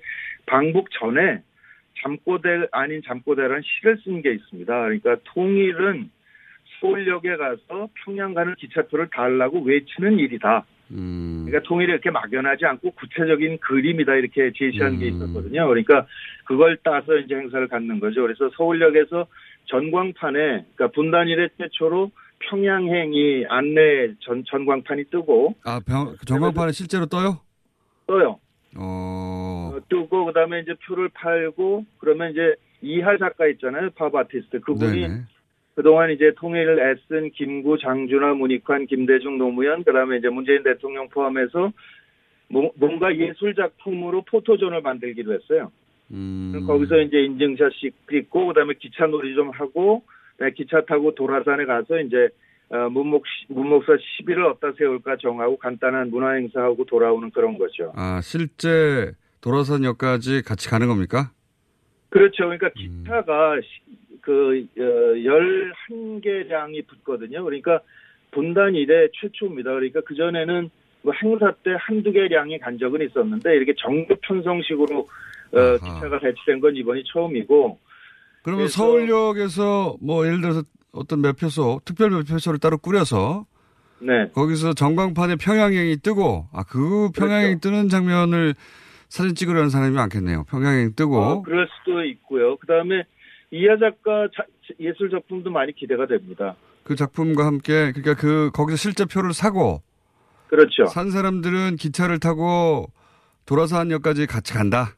[0.47, 1.43] 방북 전에
[2.03, 4.67] 잠꼬대 아닌 잠꼬대라는 시를 쓴 게 있습니다.
[4.67, 6.11] 그러니까 통일은
[6.81, 10.65] 서울역에 가서 평양 가는 기차표를 달라고 외치는 일이다.
[10.91, 11.45] 음.
[11.47, 14.99] 그러니까 통일이 이렇게 막연하지 않고 구체적인 그림이다 이렇게 제시한 음.
[14.99, 15.69] 게 있었거든요.
[15.69, 16.07] 그러니까
[16.47, 18.23] 그걸 따서 이제 행사를 갖는 거죠.
[18.23, 19.27] 그래서 서울역에서
[19.67, 20.39] 전광판에
[20.75, 22.11] 그러니까 분단 이래 최초로
[22.49, 27.41] 평양행이 안내 전 전광판이 뜨고 아, 병, 전광판에 실제로 떠요?
[28.07, 28.39] 떠요.
[28.77, 33.91] 어, 어, 뜨고 그 다음에 이제 표를 팔고 그러면 이제 이하 작가 있잖아요.
[33.95, 34.61] 팝 아티스트.
[34.61, 35.15] 그분이 네네.
[35.75, 36.79] 그동안 이제 통일을
[37.09, 41.73] 애쓴 김구, 장준하, 문익환, 김대중, 노무현, 그 다음에 이제 문재인 대통령 포함해서
[42.49, 45.73] 뭐- 뭔가 예술 작품으로 포토존을 만들기로 했어요.
[46.13, 46.65] 음.
[46.67, 47.73] 거기서 이제 인증샷
[48.11, 50.14] 찍고 그 다음에 기차 놀이 좀 하고 네,
[50.57, 52.29] 기차 타고 도라산에 가서 이제
[52.71, 57.93] 어, 문목 시- 문목사 시비를 어디다 세울까 정하고 간단한 문화 행사하고 돌아오는 그런 거죠.
[57.95, 61.31] 아, 실제 도라산역까지 같이 가는 겁니까?
[62.09, 62.45] 그렇죠.
[62.45, 67.45] 그러니까 기차가 시- 그 어, 11개량이 붙거든요.
[67.45, 67.81] 그러니까
[68.31, 69.73] 분단 이래 최초입니다.
[69.75, 70.71] 그러니까 그전에는
[71.03, 75.09] 뭐 행사 때 한두 개량이 간 적은 있었는데 이렇게 정규 편성식으로
[75.53, 77.79] 어, 기차가 배치된 건 이번이 처음이고
[78.45, 83.47] 그러면 서울역에서 뭐 예를 들어서 어떤 매표소, 특별 매표소를 따로 꾸려서
[84.01, 84.29] 네.
[84.35, 88.55] 거기서 전광판에 평양행이 뜨고 아, 그 평양행 뜨는 장면을
[89.09, 90.45] 사진 찍으려는 사람이 많겠네요.
[90.45, 92.57] 평양행 뜨고 어, 그럴 수도 있고요.
[92.59, 93.05] 그 다음에
[93.51, 94.45] 이하 작가 자-
[94.79, 96.55] 예술 작품도 많이 기대가 됩니다.
[96.83, 99.83] 그 작품과 함께 그러니까 그 거기서 실제 표를 사고
[100.49, 100.85] 그렇죠.
[100.87, 102.93] 산 사람들은 기차를 타고
[103.47, 104.97] 도라산역까지 같이 간다.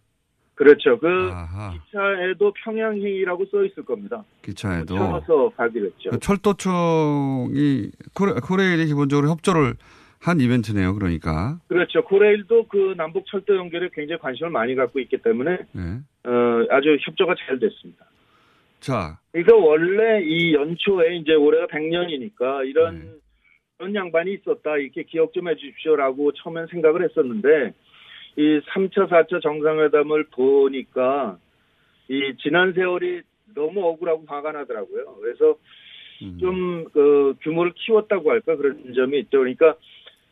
[0.56, 0.98] 그렇죠.
[0.98, 1.74] 그 아하.
[1.74, 4.24] 기차에도 평양행이라고 써 있을 겁니다.
[4.42, 6.10] 기차에도 채워서 가기로 했죠.
[6.10, 9.74] 그 철도청이 코레, 코레일이 기본적으로 협조를
[10.18, 10.94] 한 이벤트네요.
[10.94, 12.02] 그러니까 그렇죠.
[12.04, 15.82] 코레일도 그 남북 철도 연결에 굉장히 관심을 많이 갖고 있기 때문에 네.
[16.24, 18.06] 어, 아주 협조가 잘 됐습니다.
[18.80, 23.10] 자 그러니까 원래 이 연초에 이제 올해가 100년이니까 이런 네.
[23.76, 27.74] 그런 양반이 있었다 이렇게 기억 좀 해주십시오라고 처음엔 생각을 했었는데
[28.36, 31.38] 이 3차 4차 정상회담을 보니까
[32.08, 33.22] 이 지난 세월이
[33.54, 35.16] 너무 억울하고 화가 나더라고요.
[35.20, 35.56] 그래서
[36.40, 39.38] 좀그 규모를 키웠다고 할까 그런 점이 있죠.
[39.38, 39.74] 그러니까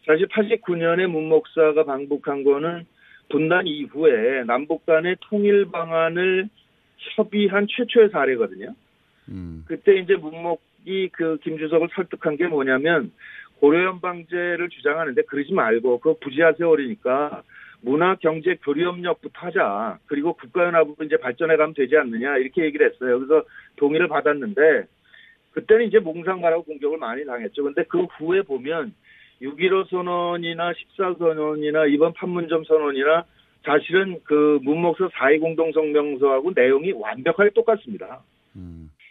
[0.07, 2.85] 사실 89년에 문 목사가 방북한 거는
[3.31, 6.49] 분단 이후에 남북 간의 통일 방안을
[7.17, 8.75] 협의한 최초의 사례거든요.
[9.67, 13.13] 그때 이제 문목이 그 김주석을 설득한 게 뭐냐면
[13.61, 17.43] 고려연 방제를 주장하는데 그러지 말고 그거 부지하 세월이니까
[17.85, 19.99] 문화 경제 교류 협력부터 하자.
[20.07, 23.19] 그리고 국가연합으로 이제 발전해 가면 되지 않느냐 이렇게 얘기를 했어요.
[23.19, 23.45] 그래서
[23.77, 24.87] 동의를 받았는데
[25.53, 27.63] 그때는 이제 몽상가라고 공격을 많이 당했죠.
[27.63, 28.95] 근데 그 후에 보면
[29.43, 33.25] 6.15 선언이나 14 선언이나 이번 판문점 선언이나
[33.65, 38.23] 사실은 그 문목서 4.2 공동성명서하고 내용이 완벽하게 똑같습니다.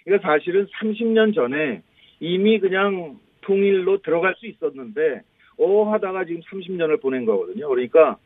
[0.04, 1.84] 그러니까 사실은 30년 전에
[2.20, 5.22] 이미 그냥 통일로 들어갈 수 있었는데
[5.58, 7.70] 어 하다가 지금 30년을 보낸 거거든요.
[7.70, 8.18] 그러니까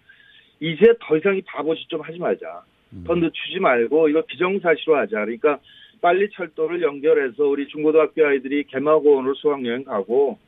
[0.60, 2.64] 이제 더 이상 이 바보짓 좀 하지 말자.
[3.06, 5.26] 더 늦추지 말고 이거 비정사실화 하자.
[5.26, 5.60] 그러니까
[6.02, 10.40] 빨리 철도를 연결해서 우리 중고등학교 아이들이 개마고원으로 수학여행 가고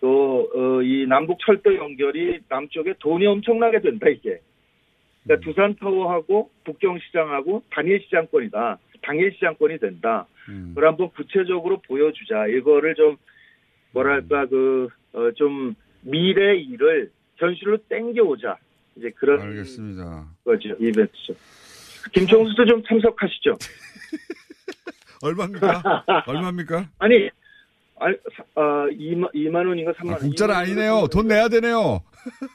[0.00, 4.40] 또이 남북 철도 연결이 남쪽에 돈이 엄청나게 된다 이게.
[5.24, 8.78] 그러니까 두산 타워하고 북경 시장하고 단일 시장권이다.
[9.02, 10.26] 당일 시장권이 된다.
[10.46, 12.46] 그걸 한번 구체적으로 보여주자.
[12.46, 13.16] 이거를 좀
[13.92, 18.56] 뭐랄까 그좀 미래 일을 현실로 땡겨오자.
[18.96, 20.26] 이제 그런 알겠습니다.
[20.44, 21.34] 거죠 이벤트죠.
[22.12, 23.56] 김총수도 좀 참석하시죠.
[25.22, 26.04] 얼마입니까?
[26.26, 26.88] 얼마입니까?
[26.98, 27.28] 아니,
[28.00, 28.16] 아니,
[28.56, 30.18] 아, 2만, 2만 원인가 3만 원.
[30.18, 31.06] 공짜는 아니네요.
[31.12, 32.02] 돈 내야 되네요.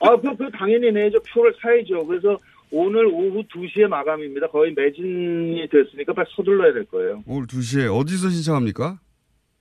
[0.01, 1.19] 아, 그, 그, 당연히 내죠.
[1.33, 2.05] 표를 사야죠.
[2.05, 2.37] 그래서
[2.69, 4.47] 오늘 오후 2시에 마감입니다.
[4.47, 7.23] 거의 매진이 됐으니까 빨리 서둘러야 될 거예요.
[7.25, 8.99] 오늘 2시에 어디서 신청합니까?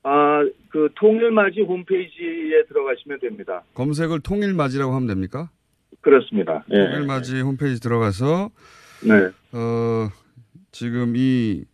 [0.02, 3.62] 아, 그, 통일맞이 홈페이지에 들어가시면 됩니다.
[3.74, 5.50] 검색을 통일맞이라고 하면 됩니까?
[6.06, 6.64] 그렇습니다.
[6.70, 6.76] 예.
[6.76, 8.50] 통일맞이 홈페이지 들어가서
[9.02, 9.28] 네.
[9.50, 10.08] 어,
[10.70, 11.64] 지금 이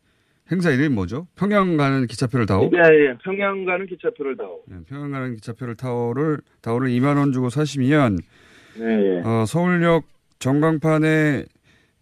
[0.50, 1.26] 행사 이름이 뭐죠?
[1.36, 2.70] 평양 가는 기차표를 타오?
[2.72, 3.18] 예, 예.
[3.22, 4.62] 평양 가는 기차표를 다오.
[4.66, 8.16] 네, 평양 가는 기차표를 타오를 타오를 2만 원 주고 사시면
[8.78, 9.22] 네, 예.
[9.22, 10.04] 어, 서울역
[10.38, 11.44] 전광판에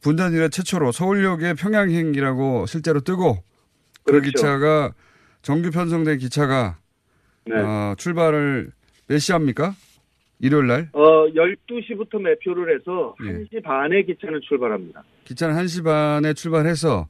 [0.00, 3.38] 분단 이래 최초로 서울역에 평양행이라고 실제로 뜨고
[4.04, 4.30] 그 그렇죠.
[4.30, 4.92] 기차가
[5.42, 6.78] 정규 편성된 기차가
[7.44, 7.56] 네.
[7.56, 8.70] 어, 출발을
[9.08, 9.74] 몇 시합니까?
[10.40, 10.88] 일요일 날?
[10.92, 13.44] 어, 12시부터 매표를 해서 예.
[13.44, 15.04] 1시 반에 기차는 출발합니다.
[15.24, 17.08] 기차는 1시 반에 출발해서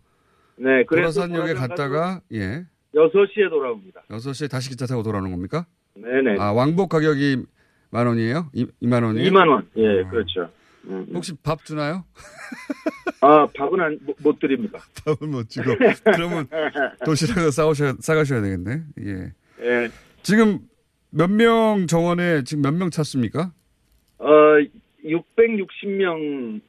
[0.57, 2.66] 네, 그래서 도라산역에 도라산 갔다가 예.
[2.95, 4.03] 6시에 돌아옵니다.
[4.11, 5.64] 6시에 다시 기차 타고 돌아오는 겁니까?
[5.95, 6.37] 네 네.
[6.40, 7.45] 아, 왕복 가격이
[7.90, 8.51] 만 원이에요?
[8.53, 9.31] 이, 2만 원이에요?
[9.31, 9.69] 2만 원.
[9.77, 10.51] 예, 그렇죠.
[10.87, 11.14] 음, 음.
[11.14, 12.05] 혹시 밥 주나요?
[13.21, 14.79] 아 밥은 안, 못, 못 드립니다.
[15.05, 15.71] 밥은 못 주고.
[16.05, 16.47] 그러면
[17.05, 18.83] 도시락을 싸오셔, 싸가셔야 되겠네.
[19.03, 19.33] 예.
[19.62, 19.88] 예.
[20.23, 20.59] 지금
[21.11, 23.53] 몇 명 정원에 지금 몇 명 찼습니까?
[24.18, 24.27] 어
[25.05, 26.61] 660명이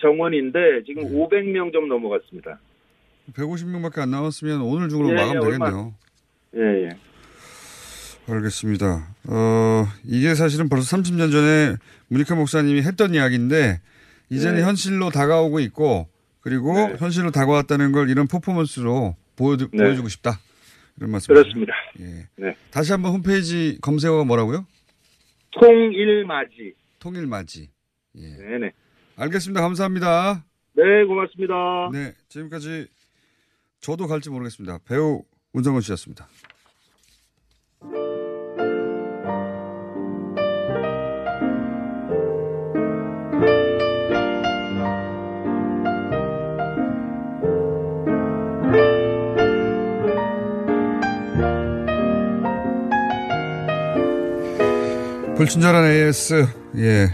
[0.00, 1.08] 정원인데 지금 네.
[1.10, 2.58] 500명 좀 넘어갔습니다.
[3.32, 5.94] 150명밖에 안 남았으면 오늘 중으로 예, 마감 예, 얼마- 되겠네요.
[6.56, 6.90] 예, 예.
[8.26, 9.08] 알겠습니다.
[9.28, 11.76] 어, 이게 사실은 벌써 30년 전에
[12.08, 13.80] 문익환 목사님이 했던 이야기인데
[14.30, 14.62] 이제는 네.
[14.64, 16.08] 현실로 다가오고 있고
[16.40, 19.66] 그리고 현실로 다가왔다는 걸 이런 퍼포먼스로 보여, 네.
[19.66, 20.38] 보여주고 싶다.
[20.96, 21.42] 이런 말씀이죠.
[21.42, 21.72] 그렇습니다.
[22.00, 22.28] 예.
[22.36, 22.56] 네.
[22.70, 24.66] 다시 한번 홈페이지 검색어가 뭐라고요?
[25.52, 26.74] 통일맞이.
[26.98, 27.68] 통일맞이.
[28.14, 28.70] 네네.
[29.16, 29.60] 알겠습니다.
[29.60, 30.44] 감사합니다.
[30.74, 31.54] 네, 고맙습니다.
[31.92, 32.88] 네, 지금까지
[33.80, 34.78] 저도 갈지 모르겠습니다.
[34.86, 36.28] 배우 문정원 씨였습니다.
[55.36, 57.10] 불친절한 AS, 예.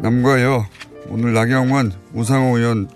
[0.00, 0.66] 남과 여,
[1.08, 2.90] 오늘 나경원, 우상호 의원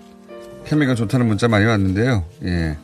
[0.65, 2.23] 케미가 좋다는 문자 많이 왔는데요.
[2.43, 2.77] 예.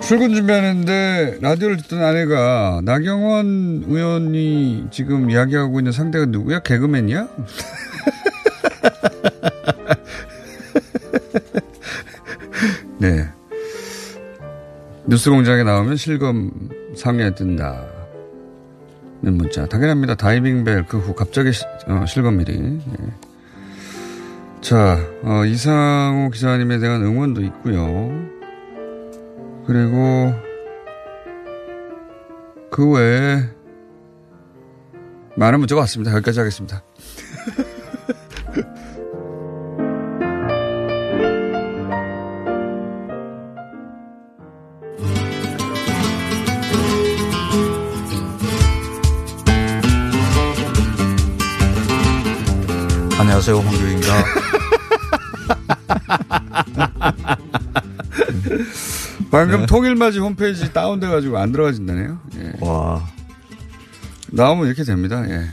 [0.00, 6.60] 출근 준비하는데 라디오를 듣던 아내가 나경원 의원이 지금 이야기하고 있는 상대가 누구야?
[6.60, 7.28] 개그맨이야?
[12.98, 13.28] 네.
[15.06, 16.50] 뉴스 공장에 나오면 실검
[16.96, 18.01] 상에 뜬다.
[19.22, 19.66] 는 문자.
[19.66, 20.16] 당연합니다.
[20.16, 22.80] 다이빙벨 그 후 갑자기 시- 어, 실검일이.
[22.80, 23.12] 예.
[24.60, 28.10] 자, 어, 이상호 기자님에 대한 응원도 있고요.
[29.66, 30.32] 그리고
[32.70, 33.42] 그 외에
[35.36, 36.12] 많은 문자가 왔습니다.
[36.14, 36.82] 여기까지 하겠습니다.
[53.32, 54.24] 안녕하세요, 황교익입니다.
[59.30, 59.66] 방금 네.
[59.66, 62.20] 통일맞이 홈페이지 다운돼가지고 안 들어가진다네요.
[62.36, 62.52] 예.
[62.60, 63.08] 와.
[64.32, 65.24] 나오면 이렇게 됩니다.
[65.30, 65.48] 예.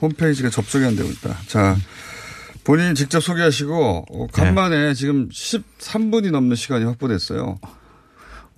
[0.00, 1.38] 홈페이지가 접속이 안 되고 있다.
[1.48, 1.76] 자,
[2.62, 7.58] 본인 직접 소개하시고, 어, 간만에 지금 13분이 넘는 시간이 확보됐어요.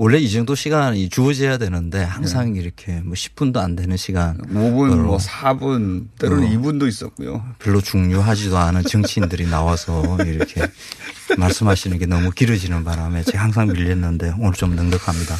[0.03, 4.37] 원래 이 정도 시간이 주어져야 되는데 항상 이렇게 뭐 10분도 안 되는 시간.
[4.37, 7.45] 5분, 뭐 4분, 때로는 2분도 있었고요.
[7.61, 10.67] 별로 중요하지도 않은 정치인들이 나와서 이렇게
[11.39, 15.37] 말씀하시는 게 너무 길어지는 바람에 제가 항상 밀렸는데 오늘 좀 넉넉합니다.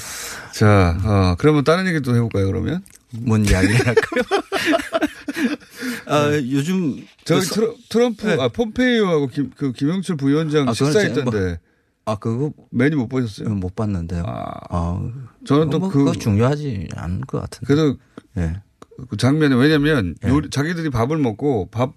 [0.53, 2.85] 자, 어, 그러면 다른 얘기 도 해볼까요, 그러면?
[3.11, 4.23] 뭔 이야기 할까요?
[6.07, 7.07] 아, 요즘 네.
[7.25, 11.31] 저기 그 트럼, 트럼프, 아, 폼페이오하고 김, 그 김영철 부위원장 아, 식사했던데.
[11.33, 11.59] 제가
[12.05, 13.55] 아, 그거 메뉴 못 보셨어요?
[13.55, 14.25] 못 봤는데요.
[14.27, 15.11] 아,
[15.47, 17.67] 저는 또 뭐 그- 그거 중요하지 않은 것 같은데.
[17.67, 17.97] 그래도
[18.39, 18.61] 예.
[19.09, 20.29] 그 장면에 왜냐면 네.
[20.31, 21.95] 요리, 자기들이 밥을 먹고 밥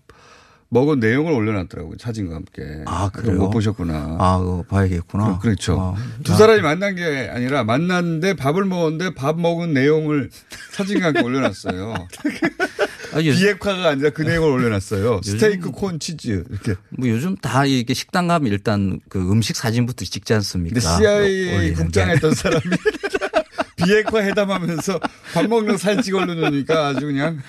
[0.70, 1.98] 먹은 내용을 올려놨더라고요.
[2.00, 2.84] 사진과 함께.
[2.86, 3.38] 아, 그래요?
[3.38, 4.18] 못 보셨구나.
[4.20, 5.40] 아, 그거 봐야겠구나.
[5.40, 10.30] 그, 렇죠 아, 두 사람이 만난 게 아니라 만났는데 밥을 먹었는데 밥 먹은 내용을
[10.74, 11.94] 사진과 함께 올려놨어요.
[13.22, 15.22] 비핵화가 아니라 그 내용을 올려놨어요.
[15.26, 16.76] 스테이크, 콘, 치즈 이렇게.
[16.90, 20.74] 뭐 요즘 다 이게 식당 가면 일단 그 음식 사진부터 찍지 않습니까?
[20.74, 22.14] 근데 CIA 올리는 국장 게.
[22.14, 22.62] 했던 사람이
[23.78, 25.00] 비핵화 회담하면서
[25.34, 27.40] 밥 먹는 사진 찍어 올려놓으니까 아주 그냥.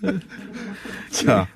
[1.10, 1.48] 자.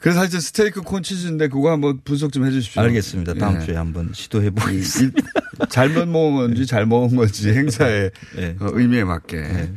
[0.00, 2.82] 그래서 하여튼 스테이크 콘 치즈인데 그거 한번 분석 좀 해 주십시오.
[2.82, 3.34] 알겠습니다.
[3.34, 3.64] 다음 예.
[3.64, 5.18] 주에 한번 시도해 보겠습니다.
[5.18, 8.56] 이- 잘못 먹은 건지 잘 먹은 건지 행사의 네.
[8.60, 9.70] 어, 의미에 맞게.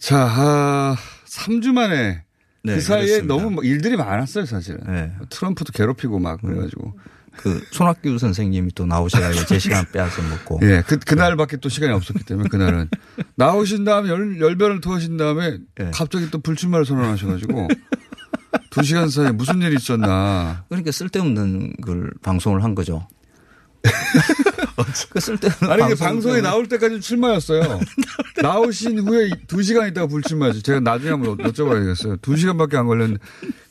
[0.00, 2.24] 자, 아, 3주 만에
[2.62, 3.34] 네, 그 사이에 그렇습니다.
[3.34, 4.80] 너무 뭐 일들이 많았어요, 사실은.
[4.86, 5.12] 네.
[5.28, 6.94] 트럼프도 괴롭히고 막 그래가지고.
[7.36, 10.58] 그 손학규 선생님이 또 나오셔가지고 제 시간 빼앗아 먹고.
[10.62, 12.88] 예, 그, 그날밖에 또 시간이 없었기 때문에 그날은.
[13.36, 15.90] 나오신 다음에 열, 열변을 토하신 다음에 예.
[15.94, 17.68] 갑자기 또 불출마를 선언하셔가지고
[18.70, 20.64] 두 시간 사이에 무슨 일이 있었나.
[20.68, 23.06] 그러니까 쓸데없는 걸 방송을 한 거죠.
[25.10, 26.40] 그 쓸데없는 아니, 이게 방송 방송에.
[26.40, 27.80] 나올 때까지 출마였어요.
[28.42, 30.62] 나오신 후에 두 시간 있다가 불출마죠.
[30.62, 32.20] 제가 나중에 한번 여쭤봐야겠어요.
[32.22, 33.22] 두 시간밖에 안 걸렸는데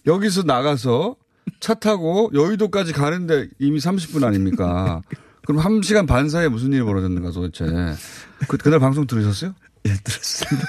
[0.08, 1.16] 여기서 나가서
[1.60, 5.02] 차 타고 여의도까지 가는데 이미 30분 아닙니까?
[5.46, 7.65] 그럼 한 시간 반 사이에 무슨 일이 벌어졌는가 도대체.
[8.48, 9.56] 그, 그날 방송 들으셨어요?
[9.86, 10.67] 예, 들었습니다.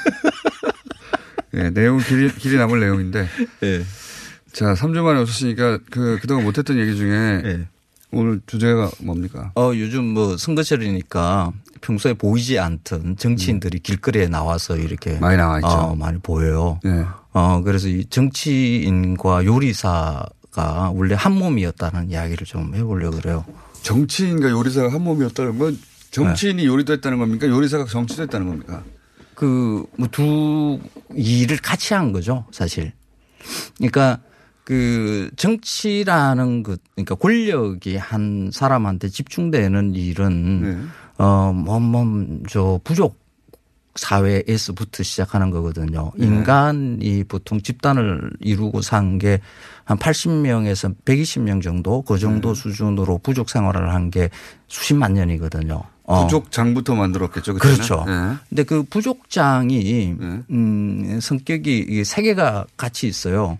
[1.55, 3.29] 예, 내용은 길이, 길이 남을 내용인데.
[3.65, 3.85] 예.
[4.53, 7.43] 자, 3주 만에 오셨으니까 그, 그동안 못했던 얘기 중에.
[7.45, 7.69] 예.
[8.13, 9.53] 오늘 주제가 뭡니까?
[9.55, 15.21] 어, 요즘 뭐 선거철이니까 평소에 보이지 않던 정치인들이 길거리에 나와서 이렇게 음.
[15.21, 15.69] 많이 나와 있죠.
[15.69, 16.81] 어, 많이 보여요.
[16.83, 17.05] 네.
[17.33, 23.45] 어, 그래서 이 정치인과 요리사가 원래 한 몸이었다는 이야기를 좀 해보려고 그래요.
[23.83, 25.79] 정치인과 요리사가 한 몸이었다는 건
[26.11, 27.47] 정치인이 요리도 했다는 겁니까?
[27.47, 28.83] 요리사가 정치도 했다는 겁니까?
[29.35, 30.81] 그, 뭐 두
[31.15, 32.93] 일을 같이 한 거죠, 사실.
[33.79, 34.19] 그러니까
[34.71, 40.79] 그 정치라는 것, 그러니까 권력이 한 사람한테 집중되는 일은 네.
[41.19, 42.05] 어, 뭐, 뭐,
[42.49, 43.19] 저 부족
[43.97, 46.13] 사회에서부터 시작하는 거거든요.
[46.15, 46.25] 네.
[46.27, 49.41] 인간이 보통 집단을 이루고 산 게
[49.91, 52.61] 한 80명에서 120명 정도 그 정도 네.
[52.61, 54.31] 수준으로 부족 생활을 한 게
[54.69, 55.83] 수십만 년이거든요.
[56.05, 56.23] 어.
[56.25, 57.55] 부족장부터 만들었겠죠.
[57.55, 57.75] 그때는?
[57.75, 58.05] 그렇죠.
[58.07, 58.37] 네.
[58.49, 60.15] 근데 그 부족장이
[60.51, 63.59] 음, 성격이 이게 세 개가 같이 있어요.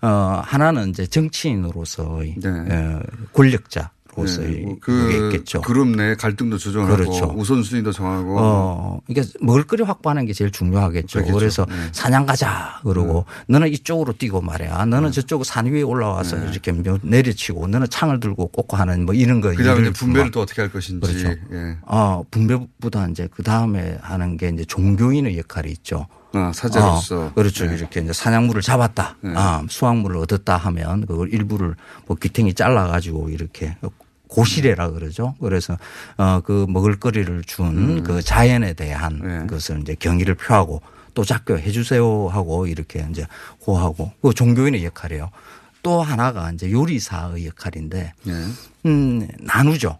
[0.00, 3.00] 어, 하나는 이제 정치인으로서의 어,
[3.32, 5.60] 권력자로서의 네, 뭐 그게 그 있겠죠.
[5.60, 7.34] 그룹 내 갈등도 조정하고 그렇죠.
[7.36, 11.18] 우선순위도 정하고 어, 그러니까 먹을거리 확보하는 게 제일 중요하겠죠.
[11.18, 11.36] 그렇겠죠.
[11.36, 11.74] 그래서 네.
[11.90, 14.84] 사냥 가자 그러고 너는 이쪽으로 뛰고 말이야.
[14.86, 19.40] 너는 저쪽 산 위에 올라와서 이렇게 몇 내려치고 너는 창을 들고 꽂고 하는 뭐 이런
[19.40, 19.52] 거.
[19.52, 21.00] 그다음에 이제 분배를 막또 어떻게 할 것인지.
[21.12, 21.40] 그렇죠.
[21.52, 21.76] 예.
[21.82, 26.06] 어, 분배보다 이제 그 다음에 하는 게 이제 종교인의 역할이 있죠.
[26.32, 27.26] 아, 사제로서.
[27.26, 27.66] 어, 그렇죠.
[27.66, 27.74] 네.
[27.76, 29.16] 이렇게 이제 사냥물을 잡았다.
[29.34, 31.74] 아, 수확물을 얻었다 하면 그걸 일부를
[32.06, 33.76] 뭐 귀탱이 잘라 가지고 이렇게
[34.28, 35.34] 고시래라 그러죠.
[35.40, 35.76] 그래서
[36.18, 40.82] 어, 그 먹을거리를 준그 자연에 대한 것을 이제 경의를 표하고
[41.14, 43.26] 또 작교 해 주세요 하고 이렇게 이제
[43.66, 45.30] 호하고 그 종교인의 역할이에요.
[45.82, 48.12] 또 하나가 이제 요리사의 역할인데
[48.86, 49.98] 음, 나누죠.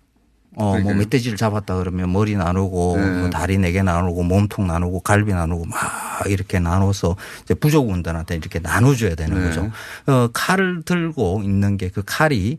[0.58, 0.96] 어, 뭐 그러니까요.
[0.98, 3.20] 멧돼지를 잡았다 그러면 머리 나누고 네.
[3.20, 5.78] 뭐 다리 네 개 나누고 몸통 나누고 갈비 나누고 막
[6.26, 9.44] 이렇게 나눠서 이제 부족분들한테 이렇게 나눠줘야 되는 네.
[9.48, 9.70] 거죠.
[10.06, 12.58] 어, 칼을 들고 있는 게 그 칼이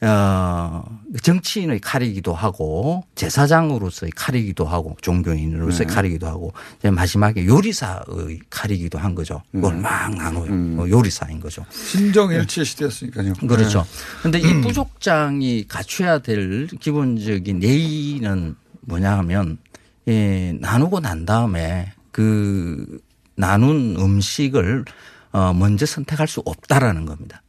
[0.00, 0.84] 어,
[1.22, 5.94] 정치인의 칼이기도 하고 제사장으로서의 칼이기도 하고 종교인으로서의 네.
[5.94, 6.52] 칼이기도 하고
[6.84, 9.42] 마지막에 요리사의 칼이기도 한 거죠.
[9.50, 9.80] 그걸 네.
[9.80, 10.52] 막 나눠요.
[10.52, 10.76] 음.
[10.78, 11.64] 어, 요리사인 거죠.
[11.70, 13.32] 신정일치의 시대였으니까요.
[13.48, 13.82] 그렇죠.
[13.82, 13.88] 네.
[14.20, 19.58] 그런데 이 부족장이 갖춰야 될 기본적인 예의는 뭐냐 하면
[20.06, 23.00] 예, 나누고 난 다음에 그
[23.34, 24.84] 나눈 음식을
[25.32, 27.42] 어, 먼저 선택할 수 없다라는 겁니다.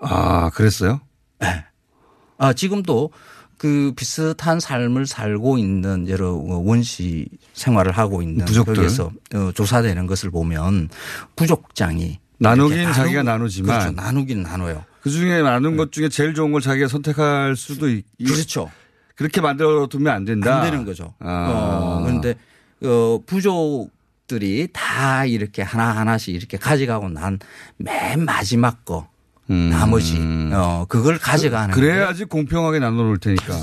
[0.00, 1.00] 아, 그랬어요?
[1.40, 1.64] 네.
[2.38, 3.10] 아, 지금도
[3.58, 8.74] 그 비슷한 삶을 살고 있는 여러 원시 생활을 하고 있는 부족들.
[8.74, 10.88] 거기에서 어, 조사되는 것을 보면
[11.36, 13.92] 부족장이 나누긴 자기가 나누- 나누지만 그렇죠.
[14.00, 14.84] 나누긴 나눠요.
[15.00, 18.04] 그 중에 나눈 것 중에 제일 좋은 걸 자기가 선택할 수도 있.
[18.24, 18.70] 그렇죠.
[19.16, 20.58] 그렇게 만들어 두면 안 된다.
[20.60, 21.14] 안 되는 거죠.
[21.18, 21.48] 아.
[21.50, 22.34] 어, 그런데
[22.84, 27.38] 어, 부족들이 다 이렇게 하나 하나씩 이렇게 가져가고 난
[27.78, 29.08] 맨 마지막 거
[29.48, 30.18] 나머지
[30.52, 31.80] 어 그걸 가져가는 게 음.
[31.80, 33.54] 그래야지 공평하게 나눠 놓을 테니까.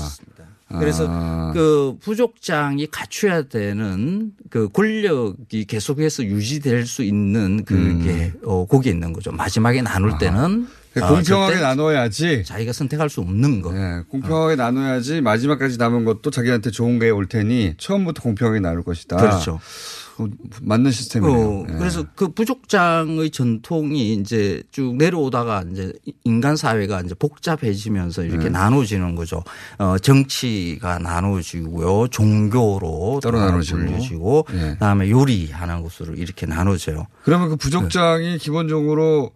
[0.80, 1.52] 그래서 아.
[1.54, 9.30] 그 부족장이 갖춰야 되는 그 권력이 계속해서 유지될 수 있는 그게 어 거기에 있는 거죠.
[9.30, 10.68] 마지막에 나눌 때는 음.
[10.92, 12.42] 그 어, 공평하게 절대 나눠야지.
[12.44, 13.70] 자기가 선택할 수 없는 거.
[13.72, 19.18] 네, 공평하게 나눠야지 마지막까지 남은 것도 자기한테 좋은 게 올 테니 처음부터 공평하게 나눌 것이다.
[19.18, 19.60] 그렇죠.
[20.18, 20.26] 어,
[20.62, 21.48] 맞는 시스템이네요.
[21.48, 21.74] 어, 네.
[21.78, 25.92] 그래서 그 부족장의 전통이 이제 쭉 내려오다가 이제
[26.24, 28.50] 인간 사회가 이제 복잡해지면서 이렇게 네.
[28.50, 29.42] 나눠지는 거죠.
[29.78, 32.08] 어, 정치가 나눠지고요.
[32.08, 34.46] 종교로 따로 나눠지고.
[34.52, 34.72] 네.
[34.72, 37.06] 그다음에 요리하는 것으로 이렇게 나눠져요.
[37.22, 39.32] 그러면 그 부족장이 기본적으로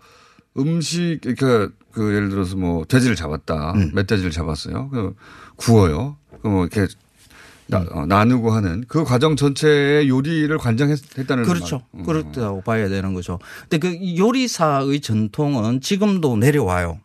[0.56, 3.90] 음식 그러니까 그 예를 들어서 뭐 돼지를 잡았다, 음.
[3.94, 4.88] 멧돼지를 잡았어요.
[4.90, 5.14] 그
[5.56, 6.16] 구워요.
[6.42, 6.86] 그뭐 이렇게
[7.70, 7.86] 나, 음.
[7.92, 11.82] 어, 나누고 하는 그 과정 전체의 요리를 관장했다는 그렇죠.
[11.92, 12.02] 말.
[12.02, 12.06] 음.
[12.06, 13.38] 그렇다고 봐야 되는 거죠.
[13.68, 16.98] 근데 그 요리사의 전통은 지금도 내려와요.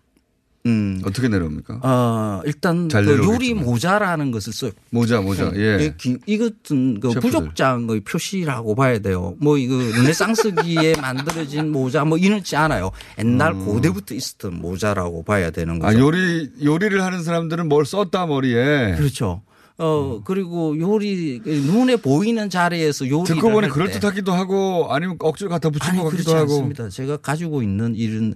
[0.67, 0.99] 음.
[1.05, 1.79] 어떻게 내려옵니까?
[1.83, 3.63] 어, 일단 잘그 요리 내려오겠지만.
[3.65, 4.71] 모자라는 것을 써요.
[4.89, 5.51] 모자 모자.
[5.55, 5.93] 예.
[6.03, 7.09] 이- 이것은 그.
[7.19, 9.35] 부족장의 표시라고 봐야 돼요.
[9.39, 12.89] 뭐 이거 르네상스기에 만들어진 모자 뭐 이렇지 않아요.
[13.19, 15.95] 옛날 고대부터 있었던 모자라고 봐야 되는 거죠.
[15.95, 15.97] 음.
[15.97, 18.95] 아 요리 요리를 하는 사람들은 뭘 썼다 머리에.
[18.97, 19.43] 그렇죠.
[19.77, 23.73] 어 그리고 요리 눈에 보이는 자리에서 요리를 듣고 보니 할 때.
[23.73, 26.53] 그럴 듯하기도 하고 아니면 억지로 갖다 붙인 아니 것 같기도 그렇지 하고.
[26.53, 26.87] 않습니다.
[26.89, 28.35] 제가 가지고 있는 이런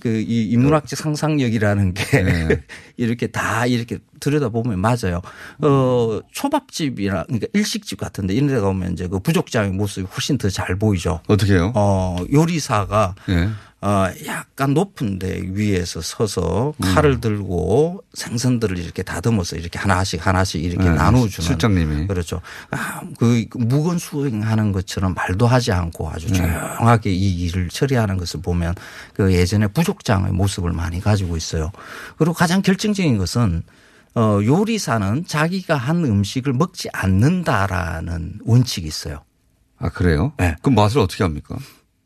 [0.00, 2.62] 그 이 인문학적 상상력이라는 게 네.
[2.96, 5.20] 이렇게 다 이렇게 들여다 보면 맞아요.
[5.62, 10.76] 어 초밥집이나 그러니까 일식집 같은데 이런 데 가면 이제 그 부족장의 모습이 훨씬 더 잘
[10.76, 11.20] 보이죠.
[11.28, 11.70] 어떻게요?
[11.76, 13.48] 어 요리사가 예.
[13.82, 20.84] 어 약간 높은 데 위에서 서서 칼을 들고 생선들을 이렇게 다듬어서 이렇게 하나씩 하나씩 이렇게
[20.84, 22.06] 네, 나눠주는 실장님이.
[22.06, 22.42] 그렇죠.
[22.70, 28.74] 아, 그 무건 수행하는 것처럼 말도 하지 않고 아주 조용하게 이 일을 처리하는 것을 보면
[29.14, 31.72] 그 예전에 부족장의 모습을 많이 가지고 있어요.
[32.18, 33.62] 그리고 가장 결정적인 것은
[34.14, 39.22] 어, 요리사는 자기가 한 음식을 먹지 않는다라는 원칙이 있어요.
[39.78, 40.34] 아 그래요?
[40.36, 40.56] 네.
[40.60, 41.56] 그럼 맛을 어떻게 합니까?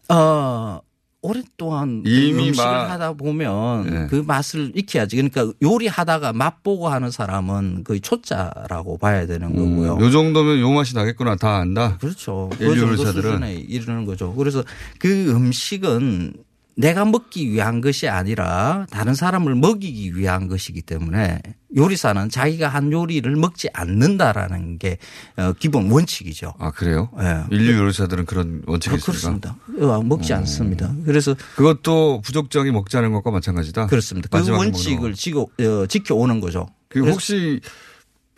[0.09, 0.81] 어,
[1.29, 4.07] 오랫동안 그 이미 음식을 막- 하다 보면 네.
[4.11, 5.16] 그 맛을 익혀야지.
[5.16, 9.95] 그러니까 요리하다가 맛보고 하는 사람은 거의 초짜라고 봐야 되는 거고요.
[9.97, 11.97] 음, 요 정도면 요 맛이 나겠구나 다 안다.
[11.97, 12.51] 그렇죠.
[12.59, 14.35] 그 인류 정도 요리사들은 수준에 이르는 거죠.
[14.35, 14.62] 그래서
[14.99, 16.35] 그 음식은
[16.77, 21.41] 내가 먹기 위한 것이 아니라 다른 사람을 먹이기 위한 것이기 때문에
[21.77, 24.99] 요리사는 자기가 한 요리를 먹지 않는다라는 게
[25.37, 26.55] 어, 기본 원칙이죠.
[26.59, 27.11] 아 그래요?
[27.16, 27.45] 네.
[27.51, 29.12] 인류 요리사들은 그런 원칙이 아, 있습니까?
[29.12, 29.57] 그렇습니다.
[29.81, 30.93] 어, 먹지 않습니다.
[31.05, 33.87] 그래서 그것도 부족장이 먹지 않은 것과 마찬가지다.
[33.87, 34.29] 그렇습니다.
[34.29, 35.16] 그 원칙을 거.
[35.16, 36.66] 지고, 어, 지켜오는 거죠.
[36.89, 37.61] 그 혹시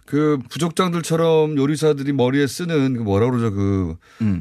[0.07, 3.97] 그 부족장들처럼 요리사들이 머리에 쓰는 그 뭐라 그러죠 그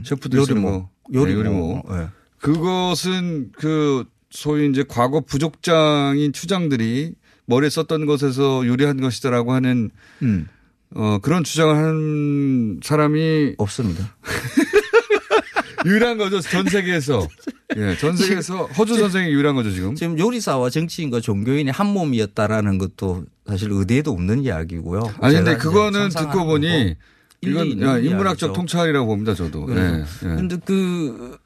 [0.05, 0.81] 셰프들 쓰는 요리모.
[0.83, 1.43] 거 요리모.
[1.43, 1.83] 네, 요리모.
[1.89, 2.07] 네.
[2.45, 7.13] 그것은 그 소위 이제 과거 부족장인 추장들이
[7.45, 9.89] 머리에 썼던 것에서 요리한 것이다라고 하는
[10.21, 10.47] 음.
[10.93, 14.15] 어 그런 주장을 하는 사람이 없습니다.
[15.85, 17.27] 유일한 거죠 전 세계에서
[17.77, 19.95] 예, 전 세계에서 허주 선생이 유일한 거죠 지금.
[19.95, 25.01] 지금 요리사와 정치인과 종교인이 한 몸이었다라는 것도 사실 의대에도 없는 이야기고요.
[25.19, 26.95] 아니 근데 그거는 듣고 보니
[27.41, 28.53] 이건 인문학적.
[28.53, 29.65] 통찰이라고 봅니다 저도.
[29.65, 30.57] 그래서 예, 예.
[30.63, 31.37] 그,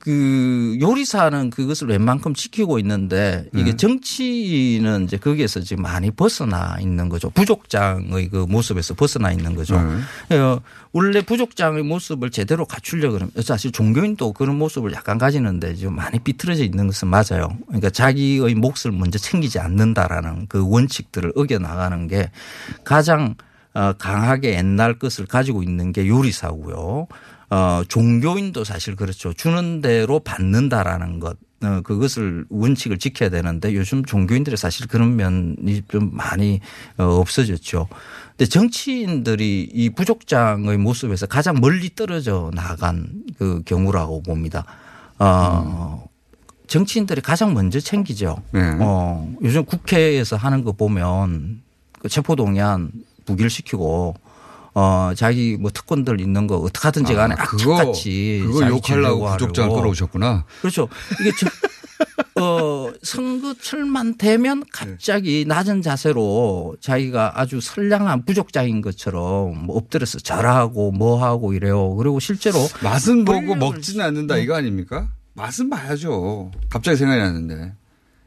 [0.00, 3.76] 그 요리사는 그것을 웬만큼 지키고 있는데 이게 네.
[3.76, 7.28] 정치는 이제 거기에서 지금 많이 벗어나 있는 거죠.
[7.30, 9.78] 부족장의 그 모습에서 벗어나 있는 거죠.
[10.30, 10.38] 네.
[10.38, 10.62] 어,
[10.92, 16.64] 원래 부족장의 모습을 제대로 갖추려 그러면 사실 종교인도 그런 모습을 약간 가지는데 지금 많이 삐뚤어져
[16.64, 17.58] 있는 것은 맞아요.
[17.66, 22.30] 그러니까 자기의 몫을 먼저 챙기지 않는다라는 그 원칙들을 어겨 나가는 게
[22.84, 23.34] 가장
[23.74, 27.08] 어, 강하게 옛날 것을 가지고 있는 게 요리사고요.
[27.54, 29.32] 어, 종교인도 사실 그렇죠.
[29.32, 31.36] 주는 대로 받는다라는 것.
[31.62, 36.60] 어, 그것을 원칙을 지켜야 되는데 요즘 종교인들이 사실 그런 면이 좀 많이
[36.98, 37.86] 어, 없어졌죠.
[38.30, 44.64] 근데 정치인들이 이 부족장의 모습에서 가장 멀리 떨어져 나간 그 경우라고 봅니다.
[45.20, 46.08] 어,
[46.66, 48.36] 정치인들이 가장 먼저 챙기죠.
[48.50, 48.62] 네.
[48.80, 51.62] 어, 요즘 국회에서 하는 거 보면
[52.00, 52.90] 그 체포동의안
[53.26, 54.16] 부결시키고
[54.74, 59.52] 어, 자기 뭐 특권들 있는 거 어떡하든지 간에 아, 그거 악착같이 그거 욕하려고 하려고.
[59.52, 60.44] 끌어오셨구나.
[60.60, 60.88] 그렇죠.
[61.20, 61.46] 이게 저,
[62.42, 71.24] 어, 선거철만 되면 갑자기 낮은 자세로 자기가 아주 선량한 부족장인 것처럼 뭐 엎드려서 잘하고 뭐
[71.24, 71.94] 하고 이래요.
[71.94, 75.08] 그리고 실제로 맛은 보고 먹지는 않는다 이거 아닙니까?
[75.34, 76.50] 맛은 봐야죠.
[76.68, 77.74] 갑자기 생각이 났는데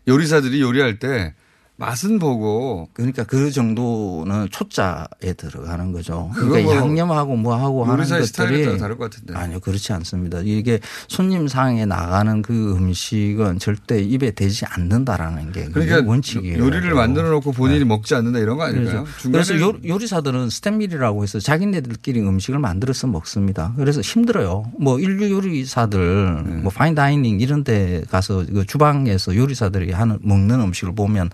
[0.07, 1.33] 요리사들이 요리할 때
[1.77, 6.31] 맛은 보고 그러니까 그 정도는 초짜에 들어가는 거죠.
[6.33, 9.35] 그거 그러니까 뭐 양념하고 뭐 하고 하는 것들이 다를 것 같은데.
[9.35, 10.41] 아니요 그렇지 않습니다.
[10.43, 16.57] 이게 손님상에 나가는 그 음식은 절대 입에 대지 않는다라는 게 그러니까 원칙이에요.
[16.57, 19.05] 요리를 만들어 놓고 본인이 먹지 않는다 이런 거 아닐까요?
[19.21, 23.73] 그래서, 그래서 요리사들은 staff meal이라고 해서 자기네들끼리 음식을 만들어서 먹습니다.
[23.77, 24.71] 그래서 힘들어요.
[24.79, 26.53] 뭐 일류 요리사들 네.
[26.55, 31.29] 뭐 fine dining 이런 데 가서 그 주방에서 요리사들이 하는 먹는 음식을 보면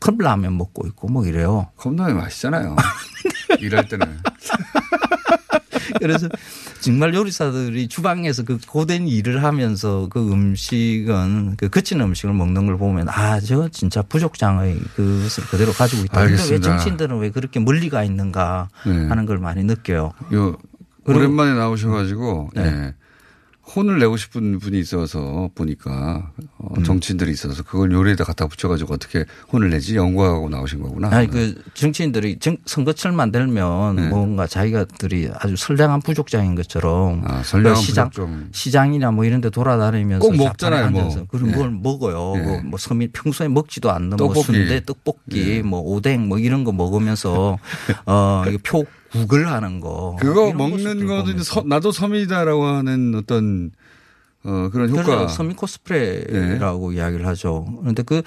[0.00, 1.68] 컵라면 먹고 있고 뭐 이래요.
[1.76, 2.76] 컵라면 맛있잖아요.
[3.60, 4.18] 일할 때는.
[6.00, 6.28] 그래서
[6.80, 13.08] 정말 요리사들이 주방에서 그 고된 일을 하면서 그 음식은 그 거친 음식을 먹는 걸 보면
[13.08, 16.20] 아, 저거 진짜 부족장의 그것을 그대로 가지고 있다.
[16.20, 16.68] 근데 왜 알겠습니다.
[16.68, 19.06] 정치인들은 왜 그렇게 멀리 가 있는가 네.
[19.06, 20.12] 하는 걸 많이 느껴요.
[20.34, 20.56] 요
[21.06, 22.62] 오랜만에 나오셔가지고 네.
[22.62, 22.94] 예.
[23.78, 26.82] 혼을 내고 싶은 분이 있어서 보니까 어, 음.
[26.82, 31.08] 정치인들이 있어서 그걸 요리에다 갖다 붙여가지고 어떻게 혼을 내지 연구하고 나오신 거구나.
[31.12, 34.08] 아니 그 정치인들이 정- 선거철만 되면 네.
[34.08, 38.48] 뭔가 자기가들이 아주 선량한 부족장인 것처럼 아, 선량한 그 시장 부족장.
[38.50, 41.26] 시장이나 뭐 이런 데 돌아다니면서 꼭 먹잖아요, 뭐.
[41.30, 41.56] 그런 네.
[41.56, 42.32] 걸 먹어요.
[42.34, 42.42] 네.
[42.42, 44.42] 뭐, 뭐 서민 평소에 먹지도 않는 뭐 떡볶이.
[44.46, 47.58] 순대, 떡볶이, 뭐 오뎅 뭐 이런 거 먹으면서
[48.06, 51.42] 어 표 구글하는 거 그거 먹는 거는.
[51.42, 53.70] 서- 나도 서민이다라고 하는 어떤
[54.44, 55.26] 어, 그런 효과.
[55.28, 57.66] 서민 코스프레라고 이야기를 하죠.
[57.80, 58.22] 그런데 그,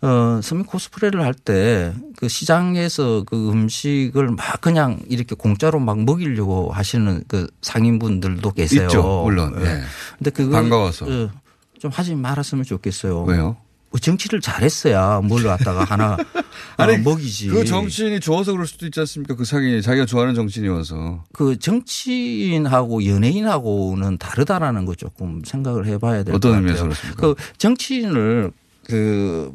[0.00, 6.70] 어, 서민 코스프레를 할 때 그 시장에서 그 음식을 막 그냥 이렇게 공짜로 막 먹이려고
[6.72, 8.82] 하시는 그 상인분들도 계세요.
[8.84, 9.54] 있죠, 물론.
[9.60, 9.80] 예.
[10.18, 11.06] 근데 그거 반가워서.
[11.06, 11.30] 어,
[11.78, 13.22] 좀 하지 말았으면 좋겠어요.
[13.24, 13.56] 왜요?
[13.90, 16.16] 뭐 정치를 잘했어야 뭘 갖다가 하나
[16.76, 17.48] 아니, 어, 먹이지.
[17.48, 19.34] 그 정치인이 좋아서 그럴 수도 있지 않습니까?
[19.34, 21.24] 그 상인이 자기가 좋아하는 정치인이어서.
[21.32, 26.66] 그 정치인하고 연예인하고는 다르다라는 거 조금 생각을 해봐야 될것 어떤 같아요.
[26.66, 27.20] 의미에서 그렇습니까?
[27.20, 28.52] 그 정치인을
[28.84, 29.52] 그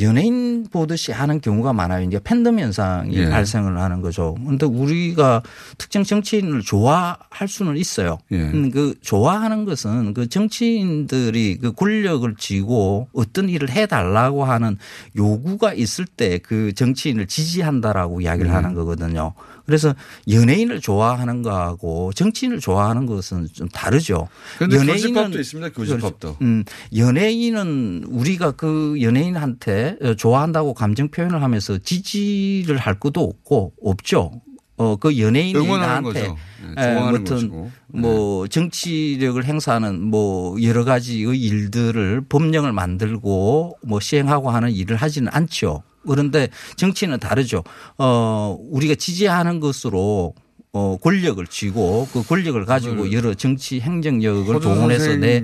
[0.00, 2.06] 연예인 보듯이 하는 경우가 많아요.
[2.06, 3.28] 이제 팬덤 현상이 예.
[3.28, 4.36] 발생을 하는 거죠.
[4.42, 5.42] 그런데 우리가
[5.76, 8.18] 특정 정치인을 좋아할 수는 있어요.
[8.32, 8.36] 예.
[8.36, 14.76] 음, 그 좋아하는 것은 그 정치인들이 그 권력을 쥐고 어떤 일을 해달라고 하는
[15.16, 18.54] 요구가 있을 때 그 정치인을 지지한다라고 이야기를 음.
[18.54, 19.34] 하는 거거든요.
[19.68, 19.94] 그래서
[20.30, 24.26] 연예인을 좋아하는 거하고 정치인을 좋아하는 것은 좀 다르죠.
[24.56, 25.68] 그런데 교집합도 있습니다.
[25.74, 26.18] 교집합도.
[26.18, 26.38] 그렇죠.
[26.40, 26.64] 음,
[26.96, 34.40] 연예인은 우리가 그 연예인한테 좋아한다고 감정 표현을 하면서 지지를 할 것도 없고 없죠.
[34.78, 36.34] 어, 그 연예인이 나한테.
[36.74, 37.70] 네, 어떤 것이고.
[37.88, 45.82] 뭐 정치력을 행사하는 뭐 여러 가지의 일들을 법령을 만들고 뭐 시행하고 하는 일을 하지는 않죠.
[46.08, 47.62] 그런데 정치는 다르죠.
[47.98, 50.34] 어, 우리가 지지하는 것으로
[50.72, 55.42] 어, 권력을 쥐고 그 권력을 가지고 여러 정치 행정력을 동원해서 내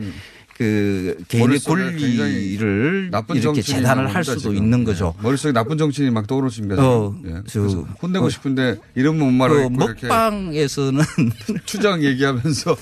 [0.56, 4.56] 그 개인의 권리를 이렇게 재단을 할 수도 지금.
[4.56, 5.14] 있는 거죠.
[5.18, 5.22] 예.
[5.22, 6.80] 머릿속에 나쁜 정치인이 막 떠오르십니다.
[6.80, 7.14] 어.
[7.26, 7.42] 예.
[8.00, 11.02] 혼내고 어, 싶은데 이름 못 말하고 그 먹방에서는
[11.66, 12.76] 추정 얘기하면서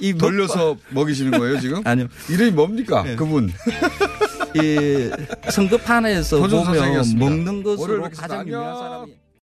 [0.00, 1.82] 이 돌려서 먹이시는 거예요 지금?
[1.84, 2.06] 아니요.
[2.30, 3.16] 이름이 뭡니까 예.
[3.16, 3.52] 그분?
[4.54, 5.10] 이
[5.50, 7.24] 선거판에서 허준 보면 선생이었습니다.
[7.30, 8.02] 먹는 것으로.
[8.10, 8.76] 가장 유명한.
[8.78, 9.12] 사람이